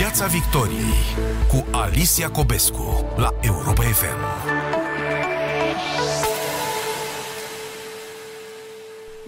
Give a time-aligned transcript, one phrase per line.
[0.00, 1.02] Piața Victoriei
[1.48, 4.20] cu Alicia Cobescu la Europa FM.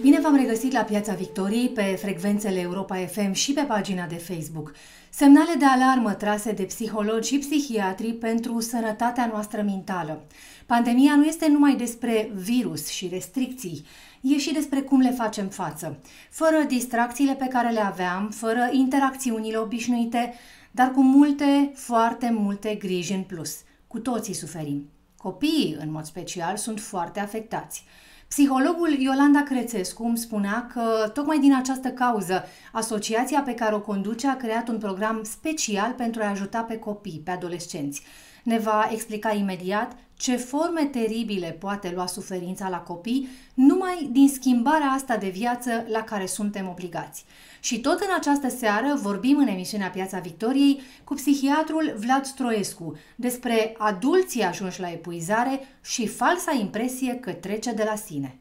[0.01, 4.71] Bine v-am regăsit la Piața Victoriei pe frecvențele Europa FM și pe pagina de Facebook.
[5.09, 10.25] Semnale de alarmă trase de psihologi și psihiatri pentru sănătatea noastră mentală.
[10.65, 13.85] Pandemia nu este numai despre virus și restricții,
[14.21, 15.99] e și despre cum le facem față.
[16.29, 20.33] Fără distracțiile pe care le aveam, fără interacțiunile obișnuite,
[20.75, 23.55] dar cu multe, foarte multe griji în plus.
[23.87, 24.89] Cu toții suferim.
[25.17, 27.85] Copiii, în mod special, sunt foarte afectați.
[28.27, 34.27] Psihologul Iolanda Crețescu îmi spunea că, tocmai din această cauză, asociația pe care o conduce
[34.27, 38.03] a creat un program special pentru a ajuta pe copii, pe adolescenți.
[38.43, 44.87] Ne va explica imediat ce forme teribile poate lua suferința la copii numai din schimbarea
[44.87, 47.25] asta de viață la care suntem obligați.
[47.63, 53.75] Și tot în această seară vorbim în emisiunea Piața Victoriei cu psihiatrul Vlad Stroescu despre
[53.77, 58.37] adulții ajunși la epuizare și falsa impresie că trece de la sine.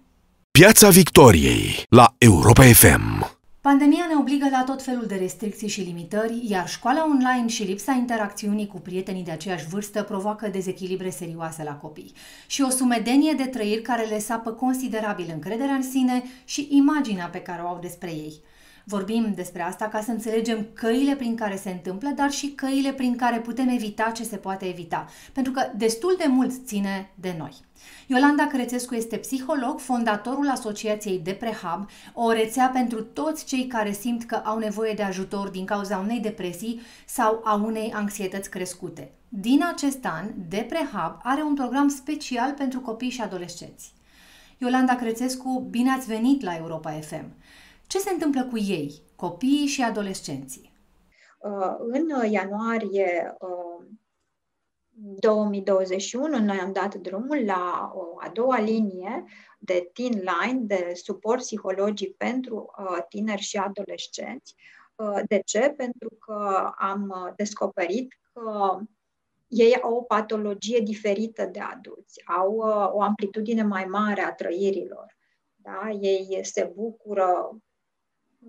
[0.50, 3.30] Piața Victoriei la Europa FM.
[3.60, 7.92] Pandemia ne obligă la tot felul de restricții și limitări, iar școala online și lipsa
[7.92, 12.12] interacțiunii cu prietenii de aceeași vârstă provoacă dezechilibre serioase la copii
[12.46, 17.38] și o sumedenie de trăiri care le sapă considerabil încrederea în sine și imaginea pe
[17.38, 18.40] care o au despre ei.
[18.84, 23.16] Vorbim despre asta ca să înțelegem căile prin care se întâmplă, dar și căile prin
[23.16, 27.52] care putem evita ce se poate evita, pentru că destul de mult ține de noi.
[28.06, 34.34] Iolanda Crețescu este psiholog, fondatorul Asociației Deprehab, o rețea pentru toți cei care simt că
[34.34, 39.10] au nevoie de ajutor din cauza unei depresii sau a unei anxietăți crescute.
[39.28, 43.92] Din acest an, Deprehab are un program special pentru copii și adolescenți.
[44.58, 47.24] Iolanda Crețescu, bine ați venit la Europa FM!
[47.86, 50.72] Ce se întâmplă cu ei, copiii și adolescenții?
[51.42, 53.36] Uh, în ianuarie
[54.94, 59.24] 2021 uh, noi am dat drumul la o a doua linie
[59.58, 64.54] de Teen Line, de suport psihologii pentru uh, tineri și adolescenți.
[65.28, 65.74] De ce?
[65.76, 68.78] Pentru că am descoperit că
[69.46, 72.56] ei au o patologie diferită de adulți, au
[72.92, 75.16] o amplitudine mai mare a trăirilor.
[75.54, 75.90] Da?
[75.90, 77.56] Ei se bucură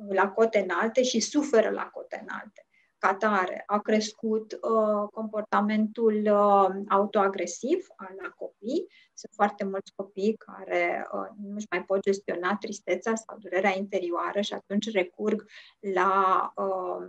[0.09, 2.67] la cote înalte și suferă la cote înalte.
[2.97, 7.87] Ca tare, a crescut uh, comportamentul uh, autoagresiv
[8.21, 8.87] la copii.
[9.13, 14.41] Sunt foarte mulți copii care uh, nu își mai pot gestiona tristețea sau durerea interioară
[14.41, 15.45] și atunci recurg
[15.93, 17.07] la uh,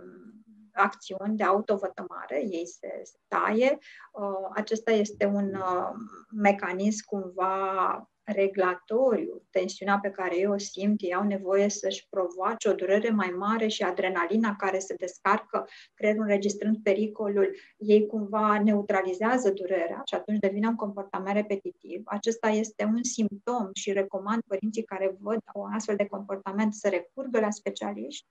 [0.75, 3.77] acțiuni de autovătămare, ei se, se taie.
[4.11, 5.89] Uh, acesta este un uh,
[6.31, 12.73] mecanism cumva reglatoriu, tensiunea pe care eu o simt, ei au nevoie să-și provoace o
[12.73, 20.01] durere mai mare și adrenalina care se descarcă, creierul înregistrând pericolul, ei cumva neutralizează durerea
[20.05, 22.01] și atunci devine un comportament repetitiv.
[22.05, 27.39] Acesta este un simptom și recomand părinții care văd un astfel de comportament să recurgă
[27.39, 28.27] la specialiști,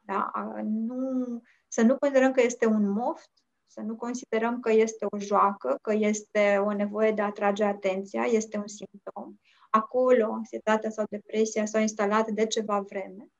[0.00, 0.30] da?
[0.62, 3.30] nu, să nu considerăm că este un moft,
[3.78, 8.22] să nu considerăm că este o joacă, că este o nevoie de a atrage atenția,
[8.22, 9.34] este un simptom.
[9.70, 13.30] Acolo, anxietatea sau depresia s-au instalat de ceva vreme.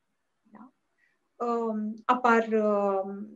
[0.43, 0.73] Da?
[1.47, 3.29] Um, apar um,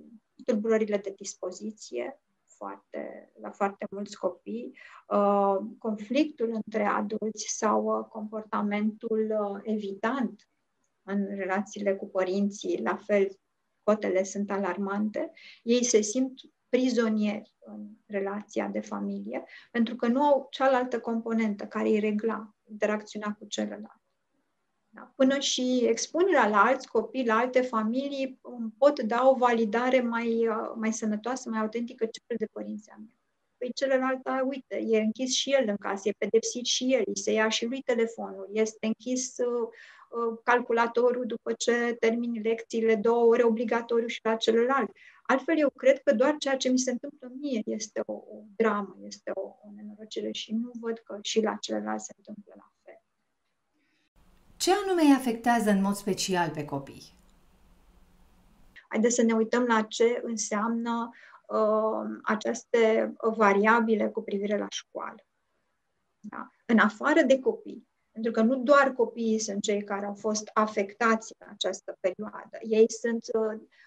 [0.44, 9.36] tulburările de dispoziție foarte, la foarte mulți copii, uh, conflictul între adulți sau uh, comportamentul
[9.41, 10.48] uh, evitant
[11.02, 13.28] în relațiile cu părinții, la fel,
[13.82, 15.30] cotele sunt alarmante,
[15.62, 16.32] ei se simt
[16.72, 23.37] prizonieri în relația de familie, pentru că nu au cealaltă componentă care îi regla interacțiunea
[23.38, 24.00] cu celălalt.
[24.88, 25.12] Da?
[25.16, 28.41] Până și expunerea la alți copii, la alte familii,
[28.78, 33.21] pot da o validare mai, uh, mai sănătoasă, mai autentică cel de părinții mei.
[33.59, 37.33] Păi celălalt, uite, e închis și el în casă, e pedepsit și el, îi se
[37.33, 39.69] ia și lui telefonul, este închis uh,
[40.10, 44.91] uh, calculatorul după ce termini lecțiile două ore obligatoriu și la celălalt.
[45.22, 48.97] Altfel, eu cred că doar ceea ce mi se întâmplă mie este o, o dramă,
[49.03, 53.03] este o, o nenorocire și nu văd că și la celălalt se întâmplă la fel.
[54.57, 57.15] Ce anume îi afectează în mod special pe copii?
[58.89, 61.10] Haideți să ne uităm la ce înseamnă
[61.47, 65.27] uh, aceste variabile cu privire la școală.
[66.21, 66.51] Da?
[66.66, 71.34] În afară de copii, pentru că nu doar copiii sunt cei care au fost afectați
[71.39, 73.81] în această perioadă, ei sunt uh, Uh,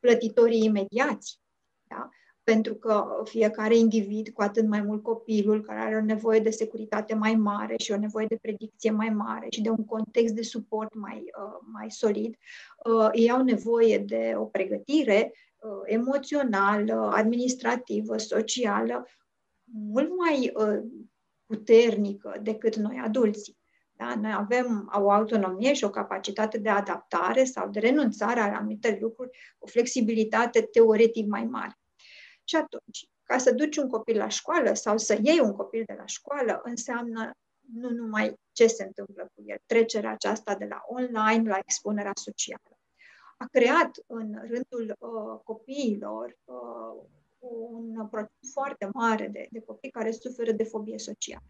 [0.00, 1.40] plătitorii imediați.
[1.88, 2.10] Da?
[2.50, 7.14] pentru că fiecare individ, cu atât mai mult copilul, care are o nevoie de securitate
[7.14, 10.94] mai mare și o nevoie de predicție mai mare și de un context de suport
[10.94, 12.36] mai, uh, mai solid,
[12.84, 19.06] uh, ei au nevoie de o pregătire uh, emoțională, administrativă, socială,
[19.64, 20.82] mult mai uh,
[21.46, 23.55] puternică decât noi adulții.
[23.96, 24.14] Da?
[24.14, 29.38] Noi avem o autonomie și o capacitate de adaptare sau de renunțare la anumite lucruri,
[29.58, 31.78] o flexibilitate teoretic mai mare.
[32.44, 35.94] Și atunci, ca să duci un copil la școală sau să iei un copil de
[35.98, 37.30] la școală, înseamnă
[37.74, 42.78] nu numai ce se întâmplă cu el, trecerea aceasta de la online la expunerea socială.
[43.38, 47.02] A creat în rândul uh, copiilor uh,
[47.38, 51.44] un procent foarte mare de, de copii care suferă de fobie socială.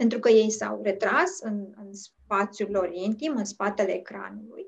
[0.00, 4.66] Pentru că ei s-au retras în, în spațiul lor intim, în spatele ecranului.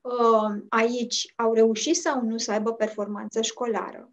[0.00, 4.12] Uh, aici au reușit sau nu să aibă performanță școlară.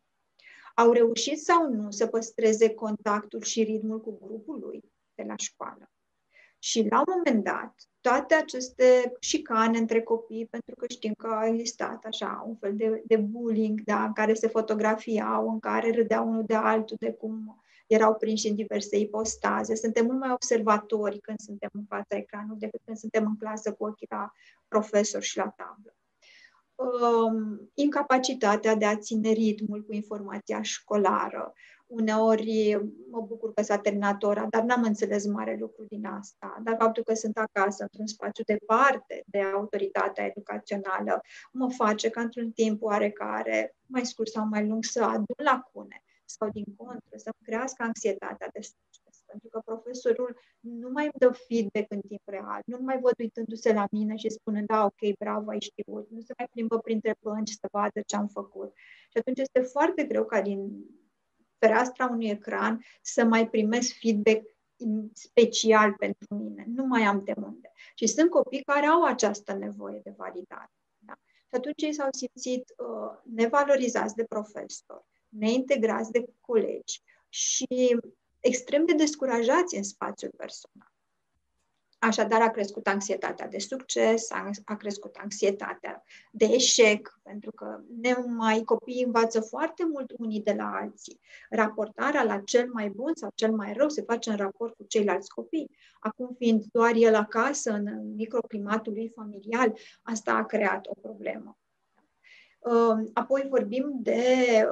[0.75, 4.84] Au reușit sau nu să păstreze contactul și ritmul cu grupul lui
[5.16, 5.92] de la școală.
[6.60, 11.46] Și la un moment dat, toate aceste șicane între copii, pentru că știm că a
[11.46, 16.28] existat așa un fel de, de bullying, da, în care se fotografiau, în care râdeau
[16.28, 19.75] unul de altul, de cum erau prinși în diverse ipostaze.
[19.75, 23.86] Suntem mult mai observatori când suntem în fața ecranului decât când suntem în clasă cu
[23.86, 24.31] ochii la
[24.68, 25.95] profesor și la tablă.
[26.75, 31.54] Um, incapacitatea de a ține ritmul cu informația școlară,
[31.88, 32.80] uneori
[33.12, 36.62] mă bucur că s-a terminat ora, dar n-am înțeles mare lucru din asta.
[36.63, 42.51] Dar faptul că sunt acasă, într-un spațiu departe de autoritatea educațională, mă face ca într-un
[42.51, 47.84] timp oarecare, mai scurt sau mai lung, să adun lacune sau din contră, să-mi crească
[47.84, 49.22] anxietatea de succes.
[49.26, 53.74] Pentru că profesorul nu mai îmi dă feedback în timp real, nu mai văd uitându-se
[53.74, 57.50] la mine și spunând, da, ok, bravo, ai știut, nu se mai plimbă printre bănci
[57.50, 58.74] să vadă ce am făcut.
[59.12, 60.86] Și atunci este foarte greu ca din
[61.60, 64.44] fereastra unui ecran să mai primesc feedback
[65.14, 66.66] special pentru mine.
[66.68, 67.72] Nu mai am de unde.
[67.96, 70.72] Și sunt copii care au această nevoie de validare.
[70.98, 71.14] Da?
[71.24, 78.00] Și atunci ei s-au simțit uh, nevalorizați de profesori, neintegrați de colegi și
[78.40, 80.96] extrem de descurajați în spațiul personal.
[82.00, 88.14] Așadar, a crescut anxietatea de succes, a, a crescut anxietatea de eșec, pentru că ne
[88.14, 91.20] mai copiii învață foarte mult unii de la alții.
[91.50, 95.30] Raportarea la cel mai bun sau cel mai rău se face în raport cu ceilalți
[95.30, 95.72] copii.
[96.00, 101.58] Acum fiind doar el acasă, în microclimatul lui familial, asta a creat o problemă.
[102.68, 104.25] Um, apoi vorbim de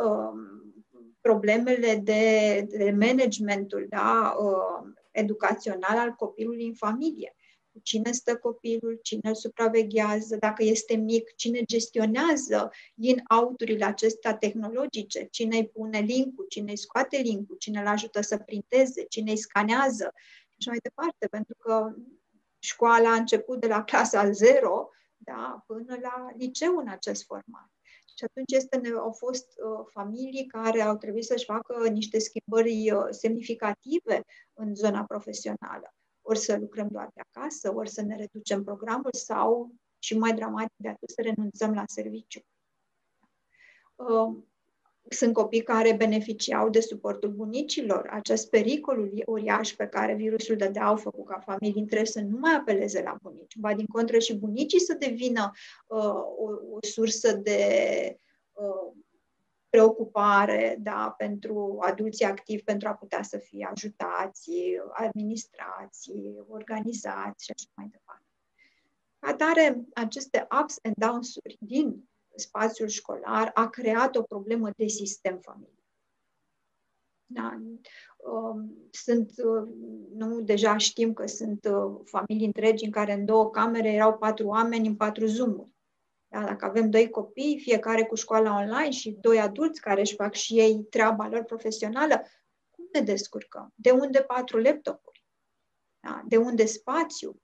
[0.03, 0.73] um,
[1.21, 4.35] problemele de, de managementul, da?
[4.39, 7.35] Um, educațional al copilului în familie.
[7.83, 15.27] Cine stă copilul, cine îl supraveghează, dacă este mic, cine gestionează in auturile acestea tehnologice,
[15.31, 19.37] cine îi pune link cine îi scoate link cine îl ajută să printeze, cine îi
[19.37, 20.13] scanează
[20.47, 21.93] și așa mai departe, pentru că
[22.59, 27.74] școala a început de la clasa 0 da, până la liceu în acest format.
[28.17, 33.07] Și atunci este, au fost uh, familii care au trebuit să-și facă niște schimbări uh,
[33.09, 34.23] semnificative
[34.53, 35.93] în zona profesională.
[36.21, 40.75] Ori să lucrăm doar de acasă, ori să ne reducem programul sau, și mai dramatic
[40.75, 42.41] de atât, să renunțăm la serviciu.
[45.05, 48.07] Uh, sunt copii care beneficiau de suportul bunicilor.
[48.11, 52.53] Acest pericol uriaș pe care virusul dădea au făcut ca familii între să nu mai
[52.55, 55.51] apeleze la bunici, ba din contră și bunicii să devină
[55.87, 55.99] uh,
[56.37, 57.59] o, o sursă de
[58.53, 58.93] uh,
[59.69, 64.51] preocupare da, pentru adulții activi pentru a putea să fie ajutați,
[64.91, 68.23] administrații, organizați și așa mai departe.
[69.19, 75.73] Atare, aceste ups and downs-uri din spațiul școlar a creat o problemă de sistem familiar.
[77.25, 77.61] Da.
[78.17, 79.69] Um, sunt, uh,
[80.13, 84.47] nu, deja știm că sunt uh, familii întregi în care în două camere erau patru
[84.47, 85.69] oameni în patru zoom
[86.35, 86.43] da?
[86.43, 90.59] Dacă avem doi copii, fiecare cu școala online și doi adulți care își fac și
[90.59, 92.21] ei treaba lor profesională,
[92.69, 93.71] cum ne descurcăm?
[93.75, 95.23] De unde patru laptopuri?
[95.99, 96.23] Da?
[96.27, 97.41] De unde spațiu?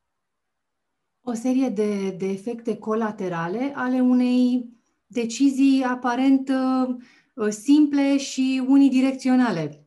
[1.21, 4.69] O serie de, de efecte colaterale ale unei
[5.12, 9.86] decizii aparent uh, simple și unidirecționale.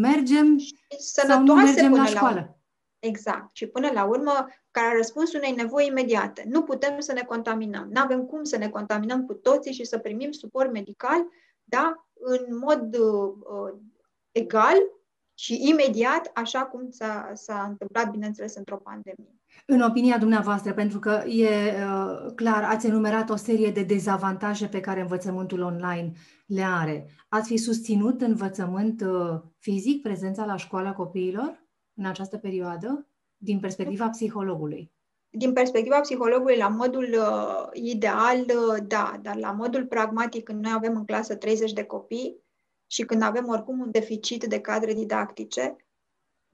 [0.00, 0.58] Mergem
[0.98, 2.40] sau nu mergem la școală?
[2.40, 2.56] La...
[2.98, 3.56] Exact.
[3.56, 6.44] Și până la urmă, care a răspuns unei nevoi imediate.
[6.48, 7.88] Nu putem să ne contaminăm.
[7.92, 11.26] Nu avem cum să ne contaminăm cu toții și să primim suport medical,
[11.64, 13.74] da, în mod uh,
[14.32, 14.76] egal
[15.34, 19.35] și imediat, așa cum s-a, s-a întâmplat, bineînțeles, într-o pandemie.
[19.66, 24.80] În opinia dumneavoastră, pentru că e uh, clar, ați enumerat o serie de dezavantaje pe
[24.80, 26.12] care învățământul online
[26.46, 27.06] le are.
[27.28, 34.08] Ați fi susținut învățământ uh, fizic, prezența la școala copiilor în această perioadă, din perspectiva
[34.08, 34.92] psihologului?
[35.30, 40.72] Din perspectiva psihologului, la modul uh, ideal, uh, da, dar la modul pragmatic, când noi
[40.74, 42.44] avem în clasă 30 de copii
[42.86, 45.76] și când avem oricum un deficit de cadre didactice,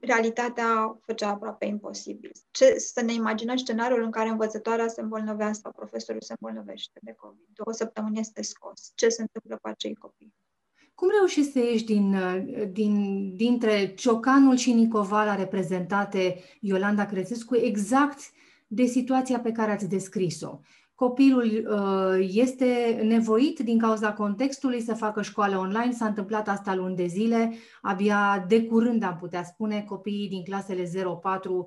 [0.05, 2.31] realitatea făcea aproape imposibil.
[2.51, 7.13] Ce, să ne imaginăm scenariul în care învățătoarea se îmbolnăvește sau profesorul se îmbolnăvește de
[7.13, 7.47] COVID.
[7.53, 8.91] Două săptămâni este scos.
[8.95, 10.33] Ce se întâmplă cu acei copii?
[10.95, 12.15] Cum reușiți să ieși din,
[12.71, 12.95] din,
[13.35, 18.19] dintre Ciocanul și Nicovala reprezentate Iolanda Crețescu exact
[18.67, 20.59] de situația pe care ați descris-o?
[20.95, 25.91] Copilul uh, este nevoit din cauza contextului să facă școală online.
[25.91, 27.53] S-a întâmplat asta luni de zile.
[27.81, 31.65] Abia de curând, am putea spune, copiii din clasele 0-4 uh,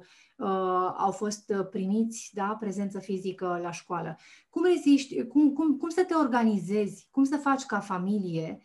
[0.97, 4.17] au fost primiți, da, prezență fizică la școală.
[4.51, 8.61] Cum reziști, cum, cum, cum să te organizezi, cum să faci ca familie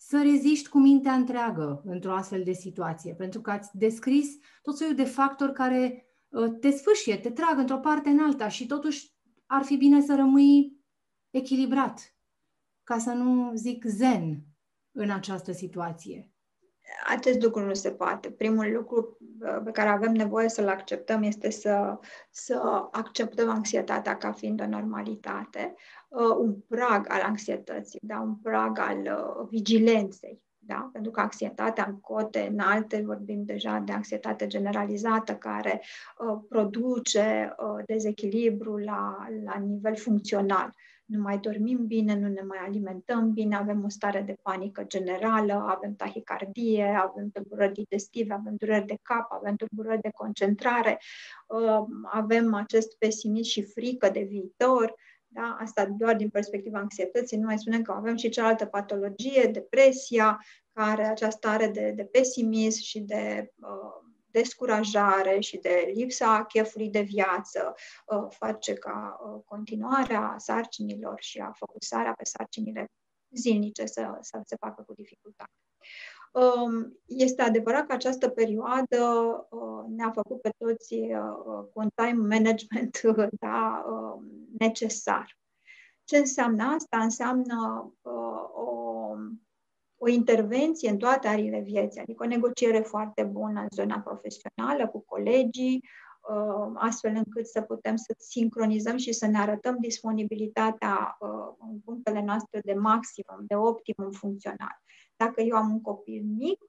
[0.00, 3.14] să reziști cu mintea întreagă într-o astfel de situație?
[3.14, 4.28] Pentru că ați descris
[4.62, 8.66] tot soiul de factori care uh, te sfârșie, te trag într-o parte în alta și
[8.66, 9.17] totuși
[9.50, 10.76] ar fi bine să rămâi
[11.30, 12.14] echilibrat,
[12.84, 14.42] ca să nu zic zen
[14.92, 16.32] în această situație.
[17.06, 18.30] Acest lucru nu se poate.
[18.30, 21.98] Primul lucru uh, pe care avem nevoie să-l acceptăm este să,
[22.30, 25.74] să acceptăm anxietatea ca fiind o normalitate,
[26.08, 28.20] uh, un prag al anxietății, da?
[28.20, 30.42] un prag al uh, vigilenței.
[30.68, 30.90] Da?
[30.92, 35.82] Pentru că anxietatea în cote înalte, vorbim deja de anxietate generalizată, care
[36.18, 40.74] uh, produce uh, dezechilibru la, la nivel funcțional.
[41.04, 45.52] Nu mai dormim bine, nu ne mai alimentăm bine, avem o stare de panică generală,
[45.52, 51.00] avem tahicardie, avem tulburări digestive, avem dureri de cap, avem tulburări de concentrare,
[51.46, 54.94] uh, avem acest pesimism și frică de viitor.
[55.30, 55.56] Da?
[55.60, 57.36] Asta doar din perspectiva anxietății.
[57.36, 62.82] Nu mai spunem că avem și cealaltă patologie, depresia, care această stare de, de pesimism
[62.82, 67.74] și de uh, descurajare și de lipsa chefului de viață
[68.06, 72.90] uh, face ca uh, continuarea sarcinilor și a focusarea pe sarcinile
[73.30, 75.52] zilnice să, să se facă cu dificultate.
[76.32, 79.02] Um, este adevărat că această perioadă
[79.50, 83.00] uh, ne-a făcut pe toți uh, cu un time management
[83.40, 84.24] da, um,
[84.58, 85.36] necesar.
[86.04, 86.98] Ce înseamnă asta?
[86.98, 89.14] Înseamnă uh, o,
[89.96, 95.04] o intervenție în toate arile vieții, adică o negociere foarte bună în zona profesională cu
[95.06, 95.84] colegii,
[96.74, 101.16] astfel încât să putem să sincronizăm și să ne arătăm disponibilitatea
[101.70, 104.80] în punctele noastre de maximum, de optimum funcțional.
[105.18, 106.68] Dacă eu am un copil mic,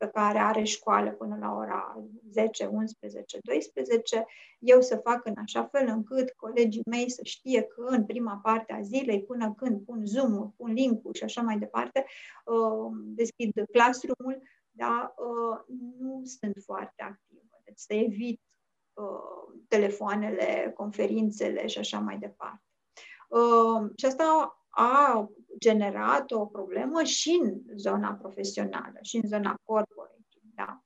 [0.00, 4.26] pe care are școală până la ora 10, 11, 12,
[4.58, 8.72] eu să fac în așa fel încât colegii mei să știe că în prima parte
[8.72, 12.04] a zilei, până când pun Zoom-ul, pun link-ul și așa mai departe,
[12.44, 17.60] uh, deschid classroom-ul, da, uh, nu sunt foarte activă.
[17.64, 18.40] Deci să evit
[18.92, 22.64] uh, telefoanele, conferințele și așa mai departe.
[23.96, 30.18] Și asta a generat o problemă și în zona profesională, și în zona corporate.
[30.54, 30.84] Da?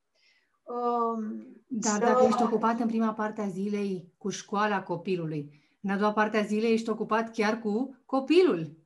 [0.63, 1.99] Um, Dar să...
[1.99, 6.37] dacă ești ocupat în prima parte a zilei cu școala copilului, în a doua parte
[6.37, 8.83] a zilei ești ocupat chiar cu copilul.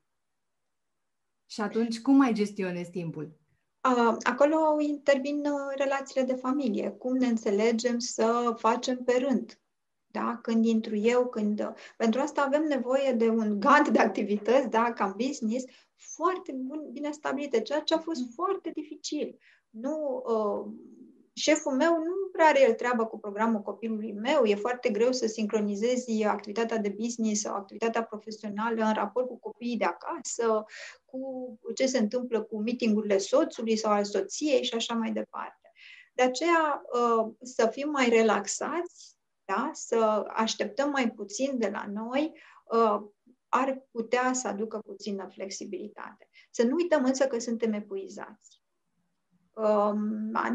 [1.46, 3.36] Și atunci cum mai gestionezi timpul?
[4.22, 6.90] Acolo intervin uh, relațiile de familie.
[6.90, 9.60] Cum ne înțelegem să facem pe rând
[10.10, 10.38] da?
[10.42, 11.72] când intru eu, când...
[11.96, 14.92] Pentru asta avem nevoie de un gard de activități, da?
[14.92, 15.64] ca business,
[15.96, 18.28] foarte bun, bine stabilite, ceea ce a fost mm.
[18.34, 19.38] foarte dificil.
[19.70, 20.72] Nu, uh,
[21.38, 25.26] șeful meu nu prea are el treabă cu programul copilului meu, e foarte greu să
[25.26, 30.64] sincronizezi activitatea de business sau activitatea profesională în raport cu copiii de acasă,
[31.04, 31.20] cu
[31.74, 35.72] ce se întâmplă cu meetingurile soțului sau al soției și așa mai departe.
[36.14, 39.17] De aceea, uh, să fim mai relaxați,
[39.54, 39.70] da?
[39.72, 42.32] să așteptăm mai puțin de la noi,
[42.64, 43.02] uh,
[43.48, 46.28] ar putea să aducă puțină flexibilitate.
[46.50, 48.62] Să nu uităm însă că suntem epuizați.
[49.52, 49.98] Um,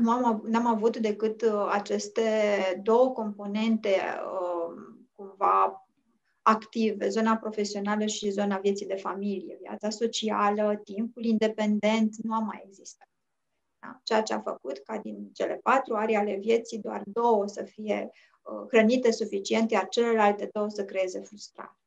[0.02, 2.22] nu am, n-am avut decât uh, aceste
[2.84, 3.96] două componente
[4.32, 5.88] um, cumva
[6.42, 12.64] active, zona profesională și zona vieții de familie, viața socială, timpul independent, nu a mai
[12.66, 13.08] existat.
[13.80, 14.00] Da?
[14.04, 18.12] Ceea ce a făcut ca din cele patru arii ale vieții doar două să fie
[18.12, 18.33] Uh,
[18.70, 21.78] hrănite suficient, iar celelalte două să creeze frustrare.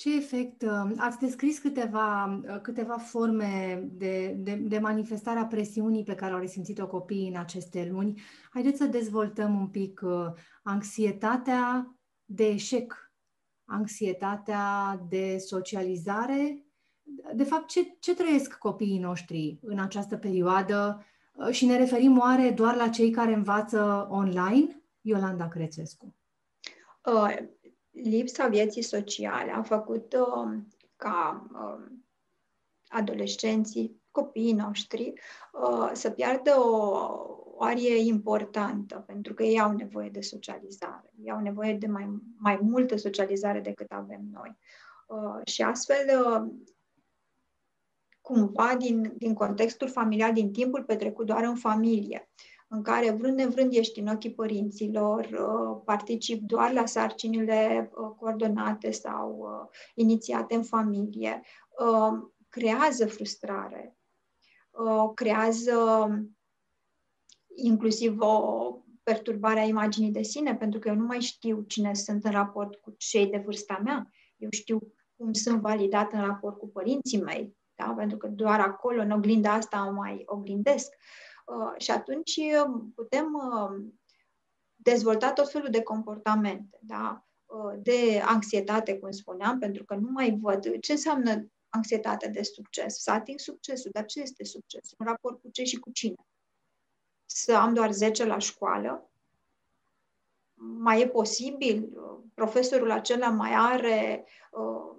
[0.00, 0.62] Ce efect?
[0.62, 6.32] Uh, ați descris câteva, uh, câteva forme de, de, de manifestare a presiunii pe care
[6.32, 8.20] au resimțit-o copiii în aceste luni.
[8.50, 10.26] Haideți să dezvoltăm un pic uh,
[10.62, 13.12] anxietatea de eșec,
[13.64, 16.64] anxietatea de socializare.
[17.34, 21.04] De fapt, ce, ce trăiesc copiii noștri în această perioadă?
[21.50, 24.79] Și ne referim oare doar la cei care învață online?
[25.00, 26.14] Iolanda Crețescu.
[27.04, 27.36] Uh
[27.90, 30.58] lipsa vieții sociale a făcut uh,
[30.96, 31.86] ca uh,
[32.88, 35.12] adolescenții, copiii noștri,
[35.52, 37.04] uh, să piardă o,
[37.44, 41.12] o arie importantă, pentru că ei au nevoie de socializare.
[41.22, 44.58] Ei au nevoie de mai, mai multă socializare decât avem noi.
[45.06, 46.52] Uh, și astfel, uh,
[48.20, 52.30] cumva, din, din contextul familial, din timpul petrecut doar în familie,
[52.72, 58.90] în care, vrând nevrând, ești în ochii părinților, uh, particip doar la sarcinile uh, coordonate
[58.90, 61.42] sau uh, inițiate în familie,
[62.48, 63.96] creează frustrare,
[65.14, 66.08] creează
[67.54, 72.24] inclusiv o perturbare a imaginii de sine, pentru că eu nu mai știu cine sunt
[72.24, 74.10] în raport cu cei de vârsta mea.
[74.36, 77.94] Eu știu cum sunt validat în raport cu părinții mei, da?
[77.96, 80.88] pentru că doar acolo, în oglinda asta, o mai oglindesc.
[80.88, 81.29] Uh, Uh,
[81.78, 83.92] și atunci uh, putem uh,
[84.74, 87.24] dezvolta tot felul de comportamente, da?
[87.76, 93.02] de anxietate, cum spuneam, pentru că nu mai văd ce înseamnă anxietate de succes.
[93.02, 94.96] Să ating succesul, dar ce este succesul?
[94.98, 96.26] În raport cu ce și cu cine?
[97.26, 99.10] Să am doar 10 la școală?
[100.54, 101.88] Mai e posibil?
[102.34, 104.96] Profesorul acela mai are uh,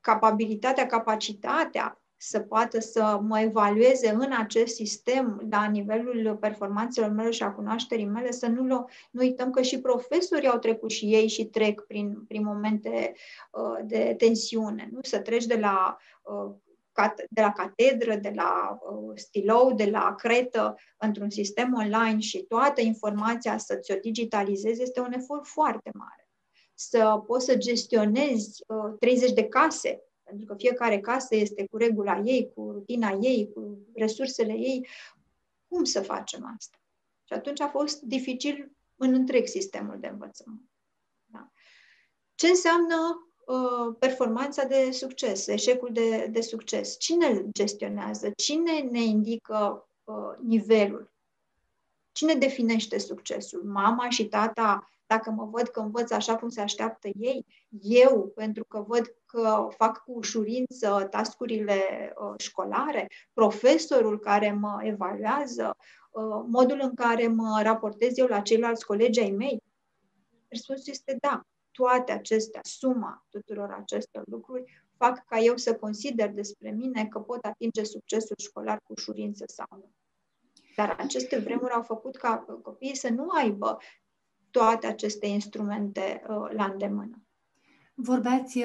[0.00, 7.42] capabilitatea, capacitatea să poată să mă evalueze în acest sistem la nivelul performanțelor mele și
[7.42, 8.62] a cunoașterii mele, să nu,
[9.10, 13.12] nu uităm că și profesorii au trecut și ei și trec prin, prin momente
[13.52, 14.88] uh, de tensiune.
[14.92, 14.98] Nu?
[15.02, 16.54] Să treci de la uh,
[17.30, 22.80] de la catedră, de la uh, stilou, de la cretă, într-un sistem online și toată
[22.80, 26.28] informația să ți-o digitalizezi, este un efort foarte mare.
[26.74, 32.18] Să poți să gestionezi uh, 30 de case pentru că fiecare casă este cu regula
[32.18, 34.88] ei, cu rutina ei, cu resursele ei.
[35.68, 36.78] Cum să facem asta?
[37.24, 40.70] Și atunci a fost dificil în întreg sistemul de învățământ.
[41.24, 41.52] Da?
[42.34, 46.98] Ce înseamnă uh, performanța de succes, eșecul de, de succes?
[46.98, 48.30] Cine îl gestionează?
[48.30, 51.12] Cine ne indică uh, nivelul?
[52.12, 53.62] Cine definește succesul?
[53.64, 57.46] Mama și tata dacă mă văd că învăț așa cum se așteaptă ei,
[57.80, 65.76] eu, pentru că văd că fac cu ușurință tascurile uh, școlare, profesorul care mă evaluează,
[66.10, 69.62] uh, modul în care mă raportez eu la ceilalți colegi ai mei?
[70.48, 71.40] Răspunsul este da.
[71.70, 77.44] Toate acestea, suma tuturor acestor lucruri, fac ca eu să consider despre mine că pot
[77.44, 79.90] atinge succesul școlar cu ușurință sau nu.
[80.76, 83.78] Dar aceste vremuri au făcut ca copiii să nu aibă
[84.54, 87.22] toate aceste instrumente uh, la îndemână.
[87.94, 88.64] Vorbeați uh,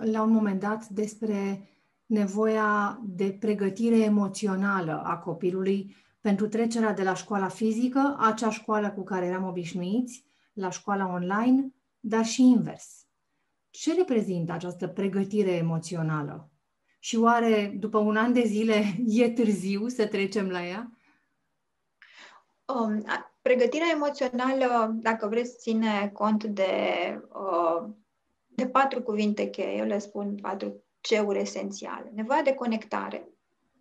[0.00, 1.68] la un moment dat despre
[2.06, 9.02] nevoia de pregătire emoțională a copilului pentru trecerea de la școala fizică, acea școală cu
[9.02, 13.06] care eram obișnuiți, la școala online, dar și invers.
[13.70, 16.50] Ce reprezintă această pregătire emoțională?
[16.98, 18.84] Și oare după un an de zile
[19.22, 20.98] e târziu să trecem la ea?
[22.64, 23.04] Um,
[23.44, 26.74] pregătirea emoțională, dacă vreți, ține cont de,
[27.32, 27.88] uh,
[28.46, 32.12] de patru cuvinte cheie, eu le spun patru ceuri esențiale.
[32.14, 33.28] Nevoia de conectare,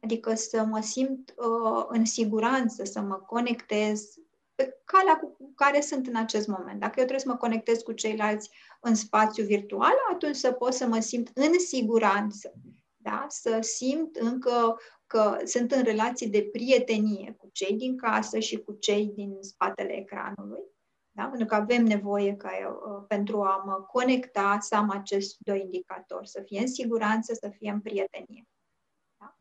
[0.01, 4.13] adică să mă simt uh, în siguranță, să mă conectez
[4.55, 6.79] pe calea cu care sunt în acest moment.
[6.79, 8.49] Dacă eu trebuie să mă conectez cu ceilalți
[8.81, 12.53] în spațiu virtual, atunci să pot să mă simt în siguranță,
[12.95, 13.25] da?
[13.29, 14.77] să simt încă
[15.13, 19.97] că sunt în relații de prietenie cu cei din casă și cu cei din spatele
[19.97, 20.63] ecranului.
[21.11, 21.25] Da?
[21.25, 25.61] Pentru că avem nevoie ca eu, uh, pentru a mă conecta să am acest doi
[25.61, 28.47] indicatori, să fie în siguranță, să fie în prietenie.
[29.17, 29.37] Da?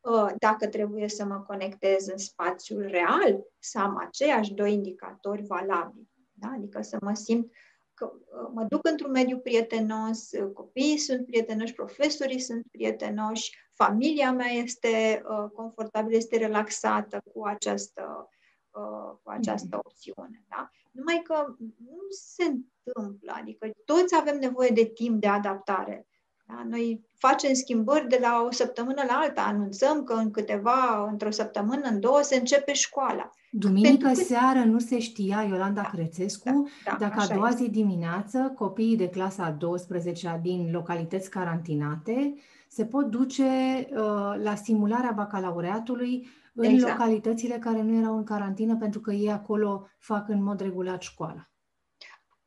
[0.00, 6.10] Uh, dacă trebuie să mă conectez în spațiul real, să am aceiași doi indicatori valabili.
[6.32, 6.48] Da?
[6.56, 7.52] Adică să mă simt
[8.00, 14.46] că uh, mă duc într-un mediu prietenos, copiii sunt prietenoși, profesorii sunt prietenoși, familia mea
[14.46, 18.28] este uh, confortabilă, este relaxată cu această,
[18.70, 19.82] uh, cu această mm.
[19.84, 20.44] opțiune.
[20.48, 20.70] Da?
[20.90, 26.06] Numai că nu se întâmplă, adică toți avem nevoie de timp de adaptare.
[26.50, 26.66] Da?
[26.68, 31.88] Noi facem schimbări de la o săptămână la alta, anunțăm că în câteva, într-o săptămână,
[31.90, 33.30] în două, se începe școala.
[33.52, 37.62] Duminică Pentru seară nu se știa, Iolanda da, Crețescu, da, da, dacă a doua este.
[37.62, 42.34] zi dimineață copiii de clasa a 12 din localități carantinate
[42.68, 46.98] se pot duce uh, la simularea bacalaureatului în exact.
[46.98, 51.49] localitățile care nu erau în carantină, pentru că ei acolo fac în mod regulat școala.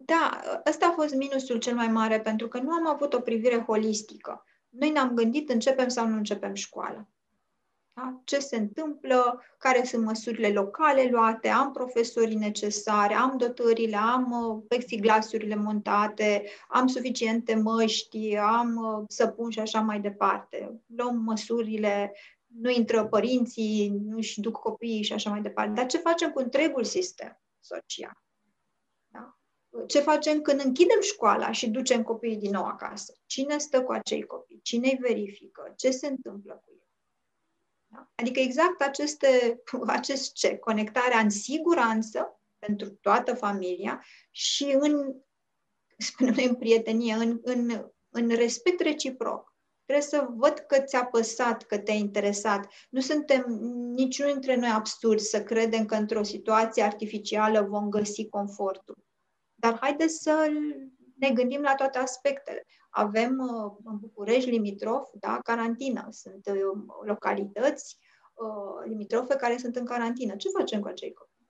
[0.06, 3.60] Da, ăsta a fost minusul cel mai mare, pentru că nu am avut o privire
[3.60, 4.44] holistică.
[4.70, 7.08] Noi ne-am gândit începem sau nu începem școala.
[7.94, 8.22] Da?
[8.24, 14.63] Ce se întâmplă, care sunt măsurile locale luate, am profesorii necesare, am dotările, am uh,
[14.68, 20.82] plexiglasurile montate, am suficiente măști, am uh, săpun și așa mai departe.
[20.96, 22.13] Luăm măsurile,
[22.48, 25.74] nu intră părinții, nu își duc copiii și așa mai departe.
[25.74, 28.23] Dar ce facem cu întregul sistem social?
[29.74, 29.86] Da?
[29.86, 33.14] Ce facem când închidem școala și ducem copiii din nou acasă?
[33.26, 34.62] Cine stă cu acei copii?
[34.62, 35.74] Cine îi verifică?
[35.76, 36.90] Ce se întâmplă cu ei?
[37.88, 38.12] Da?
[38.16, 40.58] Adică exact aceste, acest ce?
[40.58, 45.16] Conectarea în siguranță pentru toată familia și în,
[45.98, 49.52] spunem noi, în prietenie, în, în, în respect reciproc.
[49.86, 52.74] Trebuie să văd că ți-a păsat, că te-a interesat.
[52.90, 53.46] Nu suntem
[53.94, 59.04] niciunul dintre noi absurdi să credem că într-o situație artificială vom găsi confortul.
[59.63, 60.47] Dar haideți să
[61.15, 62.65] ne gândim la toate aspectele.
[62.89, 66.08] Avem uh, în București limitrof, da, carantină.
[66.12, 67.97] Sunt uh, localități
[68.34, 70.36] uh, limitrofe care sunt în carantină.
[70.36, 71.47] Ce facem cu acei copii?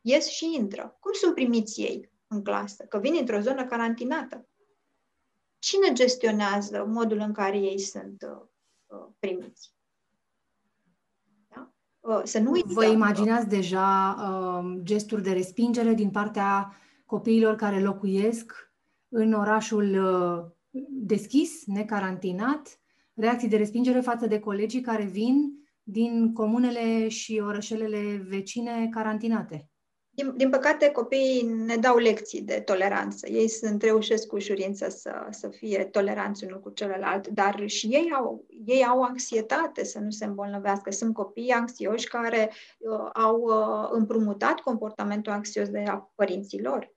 [0.00, 0.96] Ies și intră.
[1.00, 2.84] Cum sunt primiți ei în clasă?
[2.84, 4.48] Că vin într-o zonă carantinată.
[5.58, 8.24] Cine gestionează modul în care ei sunt
[9.18, 9.75] primiți?
[12.22, 12.74] Să nu uităm.
[12.74, 18.72] Vă imaginați deja uh, gesturi de respingere din partea copiilor care locuiesc
[19.08, 20.44] în orașul uh,
[20.88, 22.80] deschis, necarantinat,
[23.14, 29.70] reacții de respingere față de colegii care vin din comunele și orășelele vecine carantinate.
[30.16, 33.28] Din, din păcate, copiii ne dau lecții de toleranță.
[33.28, 38.10] Ei sunt, reușesc cu ușurință să, să fie toleranți unul cu celălalt, dar și ei
[38.14, 40.90] au, ei au anxietate să nu se îmbolnăvească.
[40.90, 46.94] Sunt copii anxioși care uh, au uh, împrumutat comportamentul anxios de la părinților.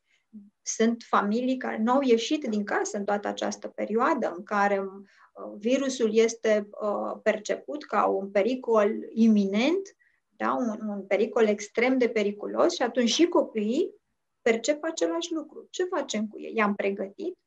[0.61, 5.53] Sunt familii care nu au ieșit din casă în toată această perioadă în care uh,
[5.57, 9.93] virusul este uh, perceput ca un pericol iminent
[10.39, 10.53] da?
[10.53, 13.93] un, un pericol extrem de periculos și atunci și copiii
[14.41, 15.67] percep același lucru.
[15.69, 16.53] Ce facem cu ei?
[16.55, 17.37] I-am pregătit?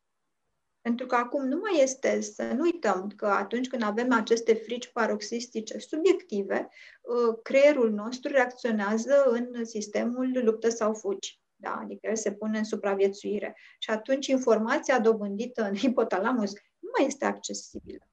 [0.81, 4.93] Pentru că acum nu mai este, să nu uităm că atunci când avem aceste frici
[4.93, 6.69] paroxistice subiective,
[7.01, 11.41] uh, creierul nostru reacționează în sistemul luptă sau fugi.
[11.57, 11.79] Da?
[11.83, 13.57] Adică el se pune în supraviețuire.
[13.79, 18.09] Și atunci informația dobândită în hipotalamus nu mai este accesibilă.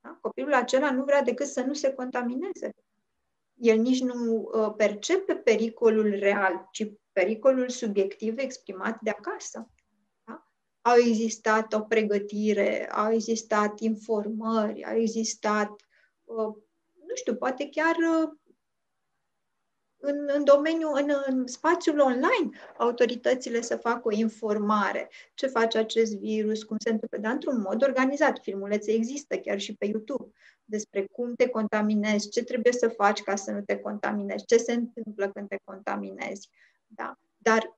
[0.00, 0.18] Da?
[0.20, 2.74] Copilul acela nu vrea decât să nu se contamineze
[3.56, 9.70] el nici nu uh, percepe pericolul real, ci pericolul subiectiv exprimat de acasă.
[10.24, 10.46] Da?
[10.80, 15.70] Au existat o pregătire, au existat informări, au existat,
[16.24, 16.54] uh,
[17.08, 18.30] nu știu, poate chiar uh,
[19.96, 25.10] în, în domeniul, în, în spațiul online, autoritățile să facă o informare.
[25.34, 28.38] Ce face acest virus, cum se întâmplă, dar într-un mod organizat.
[28.38, 30.32] Filmulețe există chiar și pe YouTube
[30.68, 34.72] despre cum te contaminezi, ce trebuie să faci ca să nu te contaminezi, ce se
[34.72, 36.48] întâmplă când te contaminezi.
[36.86, 37.18] Da?
[37.36, 37.76] Dar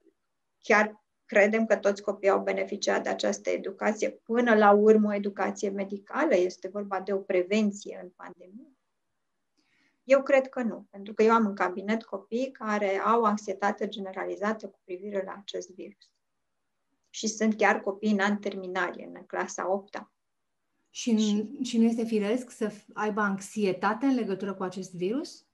[0.62, 4.10] chiar credem că toți copiii au beneficiat de această educație.
[4.10, 8.72] Până la urmă, o educație medicală este vorba de o prevenție în pandemie.
[10.02, 14.68] Eu cred că nu, pentru că eu am în cabinet copii care au anxietate generalizată
[14.68, 16.10] cu privire la acest virus.
[17.10, 20.17] Și sunt chiar copii în an terminalie, în clasa 8 -a.
[20.98, 25.46] Și, și, și nu este firesc să aibă anxietate în legătură cu acest virus?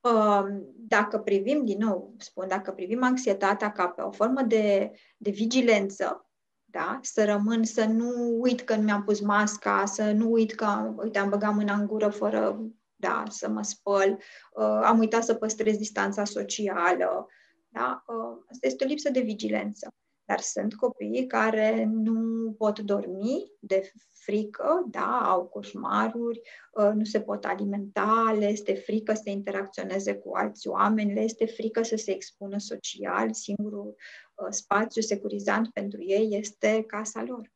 [0.00, 5.30] Um, dacă privim, din nou spun, dacă privim anxietatea ca pe o formă de, de
[5.30, 6.30] vigilență,
[6.64, 6.98] da?
[7.02, 11.18] să rămân, să nu uit că nu mi-am pus masca, să nu uit că, uite,
[11.18, 12.60] am băgat mâna în gură fără
[12.96, 14.18] da, să mă spăl,
[14.52, 17.26] uh, am uitat să păstrez distanța socială.
[17.68, 18.04] Da?
[18.06, 19.94] Uh, asta este o lipsă de vigilență.
[20.32, 26.40] Dar sunt copii care nu pot dormi de frică, da, au coșmaruri,
[26.72, 31.46] uh, nu se pot alimenta, le este frică să interacționeze cu alți oameni, le este
[31.46, 33.94] frică să se expună social, singurul
[34.34, 37.52] uh, spațiu securizant pentru ei este casa lor.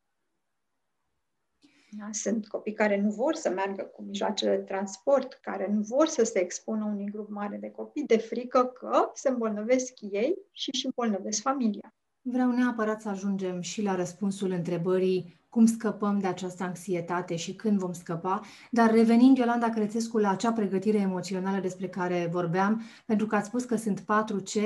[1.90, 2.08] Da?
[2.12, 6.24] Sunt copii care nu vor să meargă cu mijloacele de transport, care nu vor să
[6.24, 10.86] se expună unui grup mare de copii, de frică că se îmbolnăvesc ei și își
[10.86, 11.94] îmbolnăvesc familia.
[12.28, 17.78] Vreau neapărat să ajungem și la răspunsul întrebării cum scăpăm de această anxietate și când
[17.78, 18.40] vom scăpa.
[18.70, 23.64] Dar revenind, Iolanda Crețescu, la acea pregătire emoțională despre care vorbeam, pentru că ați spus
[23.64, 24.60] că sunt 4C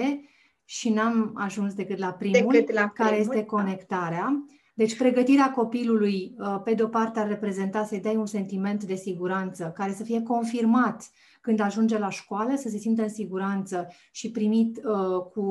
[0.65, 3.45] și n-am ajuns decât la primul, decât la primul care este da.
[3.45, 4.45] conectarea.
[4.75, 8.95] Deci pregătirea copilului, uh, pe de o parte, ar reprezenta să-i dai un sentiment de
[8.95, 14.31] siguranță care să fie confirmat când ajunge la școală, să se simtă în siguranță și
[14.31, 15.45] primit uh, cu,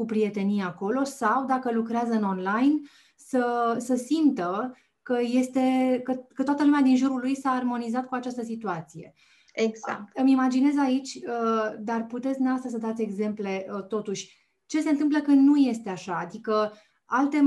[0.00, 2.80] cu prietenie acolo sau, dacă lucrează în online,
[3.16, 8.14] să, să simtă că, este, că, că toată lumea din jurul lui s-a armonizat cu
[8.14, 9.14] această situație.
[9.52, 10.16] Exact.
[10.16, 14.38] Îmi imaginez aici, uh, dar puteți dumneavoastră să dați exemple uh, totuși.
[14.66, 16.18] Ce se întâmplă când nu este așa?
[16.18, 16.72] Adică
[17.12, 17.40] alte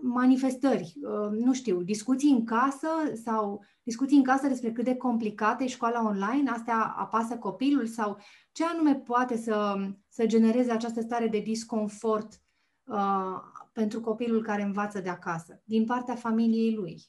[0.00, 2.88] manifestări, uh, nu știu, discuții în casă
[3.24, 8.18] sau discuții în casă despre cât de complicată e școala online, astea apasă copilul sau
[8.52, 9.76] ce anume poate să,
[10.08, 12.40] să genereze această stare de disconfort
[12.84, 13.40] uh,
[13.72, 17.02] pentru copilul care învață de acasă, din partea familiei lui?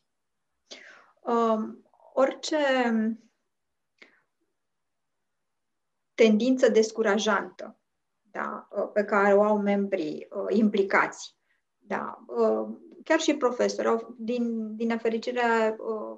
[1.20, 2.58] Um, orice
[6.14, 7.80] tendință descurajantă
[8.32, 11.37] da, uh, pe care o au membrii uh, implicați.
[11.88, 12.68] Da, uh,
[13.04, 16.18] chiar și profesori, din, din nefericire, uh,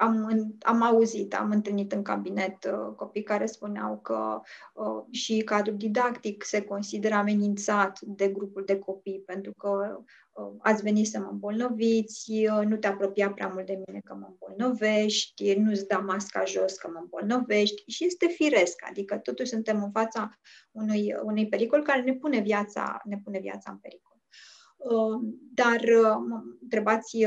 [0.00, 4.40] am, am auzit, am întâlnit în cabinet uh, copii care spuneau că
[4.74, 9.98] uh, și cadrul didactic se consideră amenințat de grupul de copii pentru că
[10.32, 14.14] uh, ați venit să mă îmbolnăviți, uh, nu te apropia prea mult de mine că
[14.14, 19.82] mă îmbolnăvești, nu-ți da masca jos că mă îmbolnăvești și este firesc, adică totuși suntem
[19.82, 20.30] în fața
[20.70, 24.09] unui, unui pericol care ne pune viața, ne pune viața în pericol.
[24.80, 25.18] Uh,
[25.54, 27.26] dar uh, mă întrebați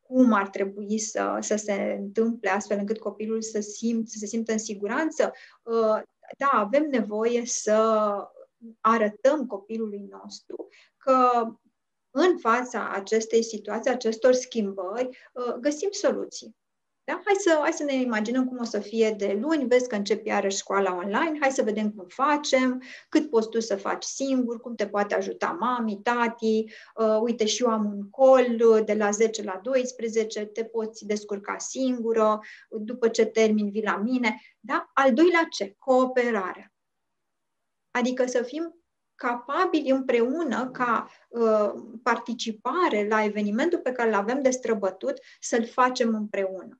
[0.00, 4.52] cum ar trebui să, să se întâmple astfel încât copilul să, simt, să se simtă
[4.52, 6.02] în siguranță, uh,
[6.38, 8.06] da, avem nevoie să
[8.80, 11.44] arătăm copilului nostru că
[12.10, 16.56] în fața acestei situații, acestor schimbări, uh, găsim soluții.
[17.06, 17.20] Da?
[17.24, 20.28] Hai, să, hai să ne imaginăm cum o să fie de luni, vezi că începi
[20.28, 24.74] iarăși școala online, hai să vedem cum facem, cât poți tu să faci singur, cum
[24.74, 26.64] te poate ajuta mami, tati,
[26.96, 31.58] uh, uite și eu am un col de la 10 la 12, te poți descurca
[31.58, 32.40] singură,
[32.70, 34.40] după ce termin vii la mine.
[34.60, 34.90] Da?
[34.94, 35.74] Al doilea ce?
[35.78, 36.72] Cooperarea.
[37.90, 38.74] Adică să fim
[39.14, 46.14] capabili împreună ca uh, participare la evenimentul pe care îl avem de străbătut să-l facem
[46.14, 46.78] împreună.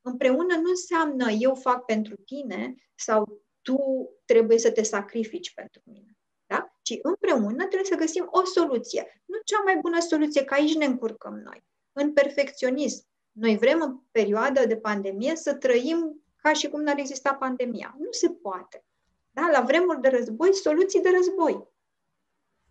[0.00, 3.78] Împreună nu înseamnă eu fac pentru tine sau tu
[4.24, 6.18] trebuie să te sacrifici pentru mine.
[6.46, 6.76] Da?
[6.82, 9.22] Ci împreună trebuie să găsim o soluție.
[9.24, 11.64] Nu cea mai bună soluție, că aici ne încurcăm noi.
[11.92, 13.08] În perfecționism.
[13.32, 17.94] Noi vrem în perioada de pandemie să trăim ca și cum n-ar exista pandemia.
[17.98, 18.84] Nu se poate.
[19.30, 19.48] Da?
[19.52, 21.68] La vremuri de război, soluții de război.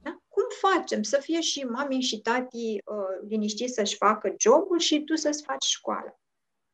[0.01, 0.21] Da?
[0.27, 5.15] Cum facem să fie și mami și tati uh, liniștiți să-și facă jobul și tu
[5.15, 6.19] să-ți faci școala?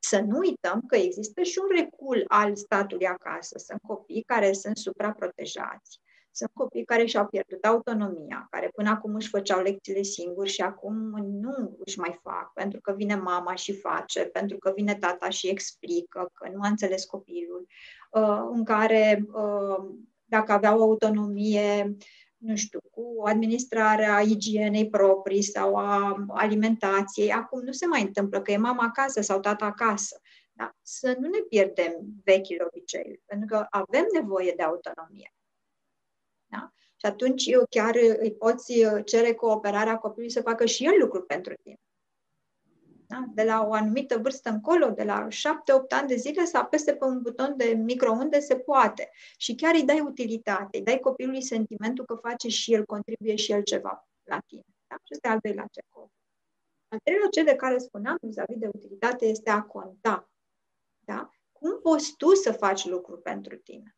[0.07, 3.57] Să nu uităm că există și un recul al statului acasă.
[3.57, 5.99] Sunt copii care sunt supraprotejați,
[6.31, 10.95] sunt copii care și-au pierdut autonomia, care până acum își făceau lecțiile singuri și acum
[11.19, 15.47] nu își mai fac, pentru că vine mama și face, pentru că vine tata și
[15.47, 17.67] explică că nu a înțeles copilul,
[18.11, 19.89] uh, în care uh,
[20.25, 21.95] dacă aveau autonomie,
[22.45, 27.31] nu știu, cu administrarea igienei proprii sau a alimentației.
[27.31, 30.21] Acum nu se mai întâmplă că e mama acasă sau tata acasă.
[30.53, 30.75] Da?
[30.81, 35.33] Să nu ne pierdem vechile obiceiuri, pentru că avem nevoie de autonomie.
[36.45, 36.71] Da?
[36.95, 38.73] Și atunci eu chiar îi poți
[39.05, 41.79] cere cooperarea copilului să facă și el lucruri pentru tine.
[43.07, 43.23] Da?
[43.33, 45.31] De la o anumită vârstă încolo, de la 7-8
[45.89, 49.09] ani de zile, să apese pe un buton de microunde se poate.
[49.37, 53.51] Și chiar îi dai utilitate, îi dai copilului sentimentul că face și el, contribuie și
[53.51, 54.65] el ceva la tine.
[54.87, 54.95] Da?
[54.95, 55.81] Și este al doilea ce
[56.87, 60.29] Al treilea ce de care spuneam vis-a-vis de utilitate este a conta.
[60.99, 61.29] Da?
[61.51, 63.95] Cum poți tu să faci lucruri pentru tine?